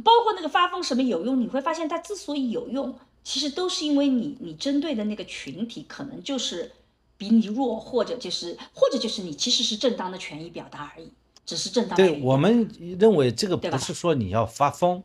[0.00, 1.38] 包括那个发疯什么有用？
[1.38, 6.72] 你会发现它之所以有用，其实都是因为你你针对的那个群体可能就是
[7.18, 11.12] 比你弱，或者就是或者就是你其实是正当的权益表达而已，
[11.44, 11.96] 只是正当。
[11.96, 15.02] 对我们认为这个不是说你要发疯，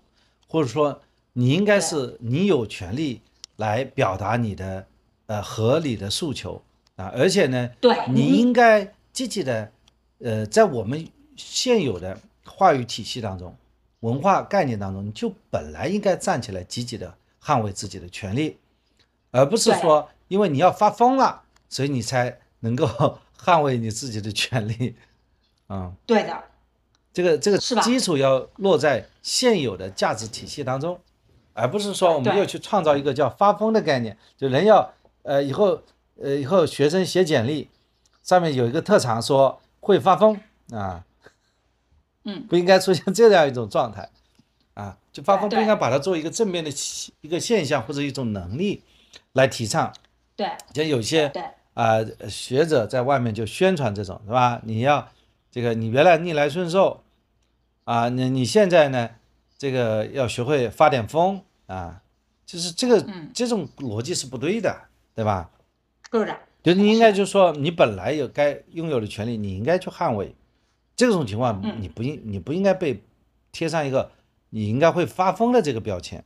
[0.48, 1.02] 或者说
[1.34, 3.22] 你应该是你有权利
[3.58, 4.88] 来表达你的
[5.26, 6.64] 呃合理的诉求
[6.96, 9.70] 啊，而且呢，对，你应该积极的
[10.20, 13.54] 呃在我们现有的话语体系当中。
[14.08, 18.58] 文化概念当中，你就本来应该站起来，积极的捍卫自己的权利，
[19.32, 22.88] 而不是说因为你要发疯了，所以你才能够
[23.38, 24.96] 捍卫你自己的权利。
[25.68, 26.44] 嗯，对的，
[27.12, 30.98] 这个这个基础要落在现有的价值体系当中，
[31.52, 34.94] 而不是说我们又去创造一个叫发疯的概念，就人要
[35.24, 35.82] 呃以后
[36.16, 37.70] 呃以后学生写简历
[38.24, 40.40] 上面有一个特长说会发疯
[40.72, 41.04] 啊。
[42.28, 44.10] 嗯，不应该出现这样一种状态，
[44.74, 46.70] 啊，就发疯不应该把它作为一个正面的
[47.22, 48.84] 一个现象或者一种能力
[49.32, 49.94] 来提倡。
[50.36, 51.42] 对，像有些对
[51.74, 54.62] 啊学者在外面就宣传这种是吧？
[54.66, 55.08] 你要
[55.50, 57.02] 这个你原来逆来顺受
[57.86, 59.10] 啊，你你现在呢，
[59.58, 62.02] 这个要学会发点疯啊，
[62.46, 63.04] 就是这个
[63.34, 64.76] 这种逻辑是不对的，
[65.16, 65.50] 对吧？
[66.12, 66.38] 是的。
[66.62, 70.36] 就你应该就是说，你本来有该拥有的权利，你应该去捍卫。
[70.98, 73.04] 这种情况，你不应你不应该被
[73.52, 74.12] 贴上一个
[74.50, 76.26] 你应该会发疯的这个标签。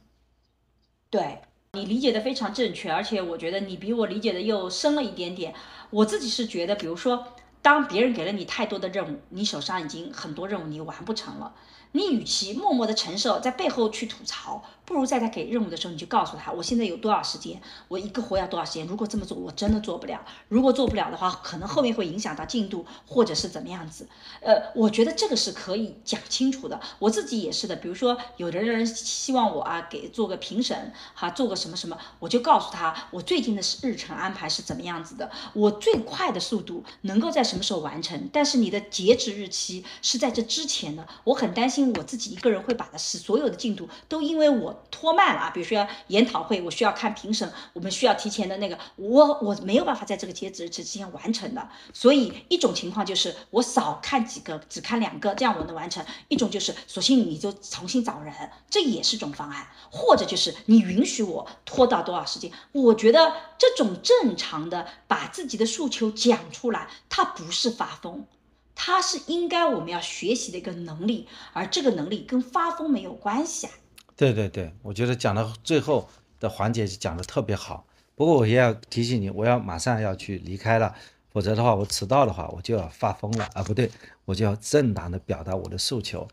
[1.09, 1.39] 对
[1.73, 5.53] 你理解的非常正确，而且我觉得你比我理解的又深了一点点。
[5.89, 7.27] 我自己是觉得，比如说，
[7.61, 11.53] 当别人给了你太多的任务，你手上已经很多任务你完不成了。
[11.91, 18.85] 你与其默默的承受，在背后去吐槽，不如在他给任务的时候，你就告诉他，我现在有多少时间，我一个活要多少时间。
[18.85, 20.23] 如果这么做，我真的做不了。
[20.49, 24.07] 如果做不了的话，可能后面会影响到进度，或者是怎么样子。
[24.41, 26.79] 呃，我觉得这个是可以讲清楚的。
[26.99, 27.75] 我自己也是的。
[27.77, 38.29] 比如说，有的人希望我啊，给做个评审，哈，做个什么什么，我就告诉他，我最近的日程安排是怎么样子的，我最快的速度能够在什么时候完成。
[38.33, 41.93] 但是你的截止日期是在这之前的，我很担心。
[41.93, 51.69] 我自己一个人会把它是所有的进度都因为我拖慢了啊，比如说研讨会，我需要看评审，我们需要提前的那个，我我没有办法在这个截止日期之前完成的。
[51.93, 58.33] 所以一种情况就是我少看几个，只看两个，这样我能完成；一种就是索性你就重新找人，
[58.69, 62.51] 这也是种方案；或者就是你允许我拖到多少时间。
[62.71, 68.25] 我觉得这种正常的把自己的诉求讲出来，它不是发疯。
[68.73, 73.73] 它是应该我们要学习的一个能力，而这个能力跟发疯没有关系啊。
[74.21, 76.07] 对对对，我觉得讲到最后
[76.39, 77.83] 的环节讲的特别好。
[78.13, 80.93] 不过我也要提醒你，我要马上要去离开了，
[81.31, 83.63] 否则的话我迟到的话我就要发疯了啊！
[83.63, 83.89] 不对，
[84.25, 86.27] 我就要正当的表达我的诉求。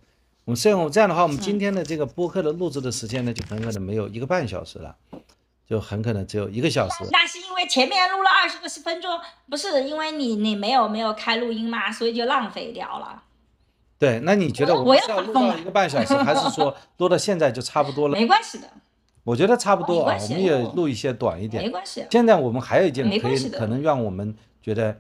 [0.44, 4.94] 我们这样这样的话，我们今天的这个播客的录制的时间呢，就很可能没有一个半小时了。
[5.66, 9.18] 就很可能只有一个小时，那是因为前面录了二十个十分钟，
[9.48, 13.22] 不是因为你你没有没有开录音嘛，所以就浪费掉了。
[13.98, 18.12] 对，那你觉得我们要录到一个半小时，还是说录到现在就差不多了？
[18.18, 18.68] 没关系的，
[19.24, 22.06] 我觉得差不多啊，我们也录一些短一点，没关系。
[22.10, 24.96] 现在我们还有一件可以可能让我们觉得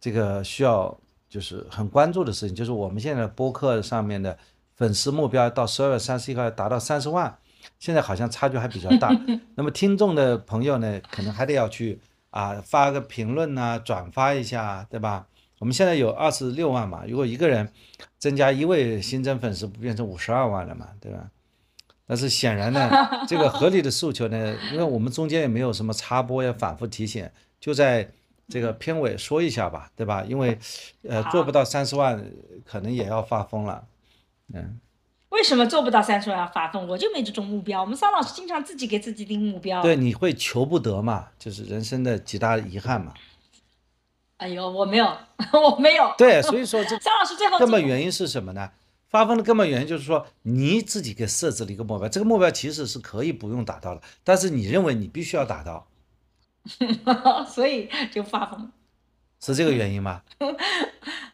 [0.00, 0.96] 这个需要
[1.28, 4.36] 就是很关注的事情，就是我们现在播客上面的
[4.76, 7.38] 粉丝目标到十二月三十一号达到三十万。
[7.78, 9.08] 现在好像差距还比较大，
[9.54, 12.00] 那么听众的朋友呢，可能还得要去
[12.30, 15.26] 啊发个评论呐，转发一下，对吧？
[15.62, 17.68] 我们现在有二十六万嘛，如果一个人
[18.18, 21.30] 增加一位新增粉丝，不变成五十二万了嘛，对吧？
[22.04, 22.90] 但是显然呢，
[23.28, 28.10] 这个合理的诉求呢，因为我们中间也没有什么插播要反复提醒，就在
[28.48, 30.24] 这个片尾说一下吧，对吧？
[30.26, 30.58] 因为
[31.08, 32.20] 呃做不到三十万，
[32.66, 33.84] 可能也要发疯了，
[34.52, 34.80] 嗯。
[35.28, 36.88] 为什么做不到三十万要发疯？
[36.88, 37.80] 我就没这种目标。
[37.80, 39.80] 我们桑老师经常自己给自己定目标。
[39.80, 41.28] 对，你会求不得嘛？
[41.38, 43.14] 就是人生的极大遗憾嘛。
[44.42, 45.06] 哎呦，我没有，
[45.52, 46.12] 我没有。
[46.18, 48.70] 对，所以说这 张老师最后根本原因是什么呢？
[49.08, 55.86] 发疯的根本原因就是说你自己给设置了一个目标，这个目标其实是可以不用达到的，但是你认为你必须要达到，
[57.46, 58.72] 所以就发疯。
[59.40, 60.22] 是这个原因吗？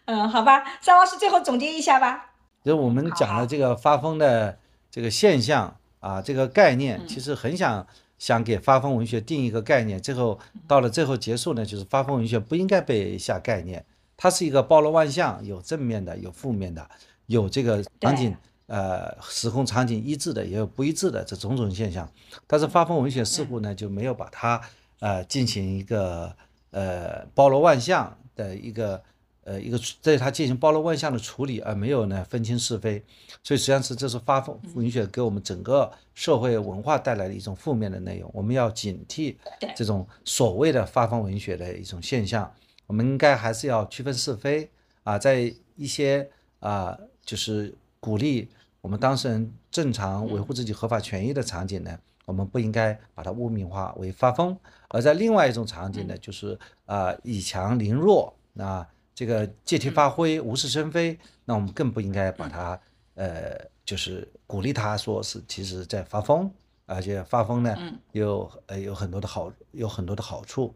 [0.06, 2.32] 嗯，好吧，张老师最后总结一下吧。
[2.64, 4.58] 就我们讲的这个发疯的
[4.90, 7.86] 这个现象啊，这个概念，其实很想
[8.18, 10.00] 想给发疯文学定一个概念。
[10.00, 13.84] 最后到了最后结束呢，就是发疯文学不应该被下概念，
[14.16, 16.88] 它是一个包罗万象，有正面的，有负面的，
[17.26, 22.10] 有这个场景呃时空场景一致的，也有不一致的这种种现象。
[22.46, 24.60] 但是发疯文学似乎呢就没有把它
[25.00, 26.34] 呃进行一个
[26.70, 29.02] 呃包罗万象的一个。
[29.48, 33.02] 呃，一个对他进行包罗万象的处理，而没有呢分清是非，
[33.42, 38.30] 所以实际上是这是发疯文学给我们整个社会文化带来的一种负面的内容。
[38.34, 39.36] 我们要警惕
[39.74, 42.52] 这种所谓的发疯文学的一种现象。
[42.86, 44.68] 我们应该还是要区分是非
[45.02, 46.28] 啊，在一些
[46.60, 46.94] 啊
[47.24, 48.50] 就是鼓励
[48.82, 54.54] 我们当事人正常维护自己合法权益的场景呢，我们不应该把它污名化为发疯；
[54.88, 58.86] 而在另外一种场景呢，就是啊以强凌弱啊。
[59.18, 62.80] 这个借题发挥、无事生非，那我们更不应该把它，
[63.16, 66.48] 呃，就是鼓励他说是其实在发疯，
[66.86, 67.76] 而且发疯呢，
[68.12, 70.72] 有呃有很多的好，有很多的好处，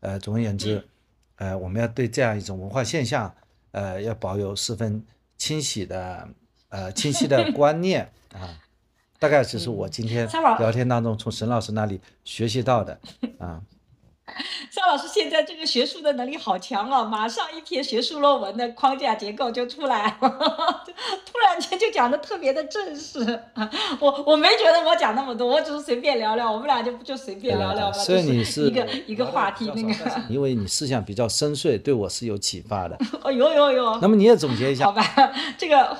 [0.00, 0.84] 呃，总而言之，
[1.36, 3.32] 呃，我们要对这样一种文化现象，
[3.70, 5.00] 呃，要保有十分
[5.38, 6.28] 清晰的，
[6.70, 8.60] 呃，清晰的观念啊，
[9.20, 12.98] 大概这是我今天聊天当中从沈老师那里学习到的
[13.38, 13.62] 啊。
[14.70, 23.18] 邵老师现在这个学术的能力好强哦，马上一篇学术论文的框架结构就出来， 突然间就讲的特别的正式。
[24.00, 27.92] 我我没觉得我讲那么多，我只是随便聊聊，我们俩就就随便聊聊吧。
[27.92, 32.98] 所以你是一个一个话题那个，因为你思想比较深邃，对我是有启发的。
[33.22, 33.98] 哦，有有有。
[34.00, 35.02] 那么你也总结一下，好吧？
[35.56, 35.96] 这个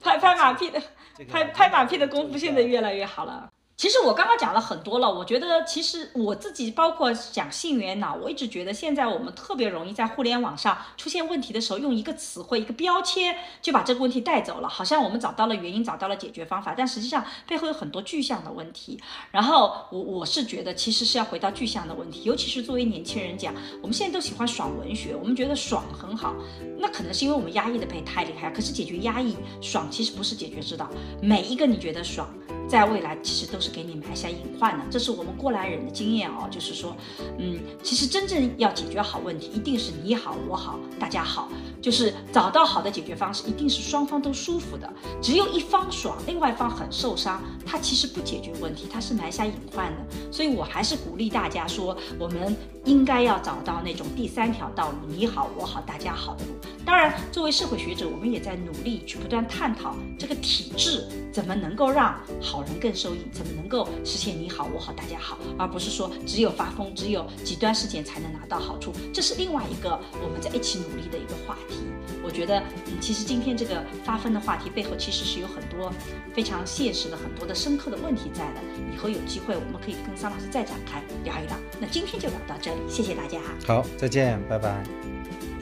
[0.00, 0.80] 拍拍马屁的，
[1.28, 3.50] 拍拍马屁的功夫现在越来越好了。
[3.76, 18.98] 其实我刚刚讲了很多了，我觉得其实我自己包括讲性缘脑，我一直觉得现在我们特别容易在互联网上出现问题的时候，用一个词汇、一个标签就把这个问题带走了，好像我们找到了原因，找到了解决方法，但实际上背后有很多具象的问题。
[19.30, 26.34] 然后我我是觉得其实是要回到具象的问题，尤其是作为年轻人讲，我们现在都喜欢爽文学，我们觉得爽很好，
[26.78, 30.88] 那可能是因为我们压抑的被太厉害，可是解决压抑爽其实不是解决之道，
[31.20, 32.26] 每一个你觉得爽。
[32.68, 36.48] 在未来其实都是给你埋下隐患的，这是我们过来人的经验哦。
[36.50, 36.96] 就是说，
[37.38, 41.48] 嗯，其实真正要解决好问题，一定是你好我好大家好，
[41.80, 44.92] 就是找到好的解决方式，一定是双方都舒服的。
[45.22, 50.32] 只有一方爽，另外一方很受伤，他其实不解决问题，他是埋下隐患的。
[50.32, 52.56] 所以我还是鼓励大家说，我们
[52.86, 56.52] 应该要找到那种第三条道路，你好我好大家好的路。
[56.84, 62.62] 当然，作为社会学者，我们也在努力去不断探讨这个体制怎么能够让好。
[62.66, 68.92] 人更受益，怎么能够实现你好我好大家好，而不是说只有发疯，只有极端事件才能拿到好处？
[69.12, 71.76] 这是另外一个我们在一起努力的一个话题。
[72.24, 75.92] 我觉得，嗯，其实今天这个发疯的话题背后，其实是有很多
[76.34, 78.60] 非常现实的、很多的深刻的问题在的。
[78.92, 81.56] 以后有机会，我们可以跟桑老师再展开聊一聊。
[81.78, 83.38] 那今天就聊到这，谢谢大家。
[83.66, 84.82] 好，再见，拜拜。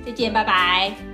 [0.05, 1.14] 再见，拜拜。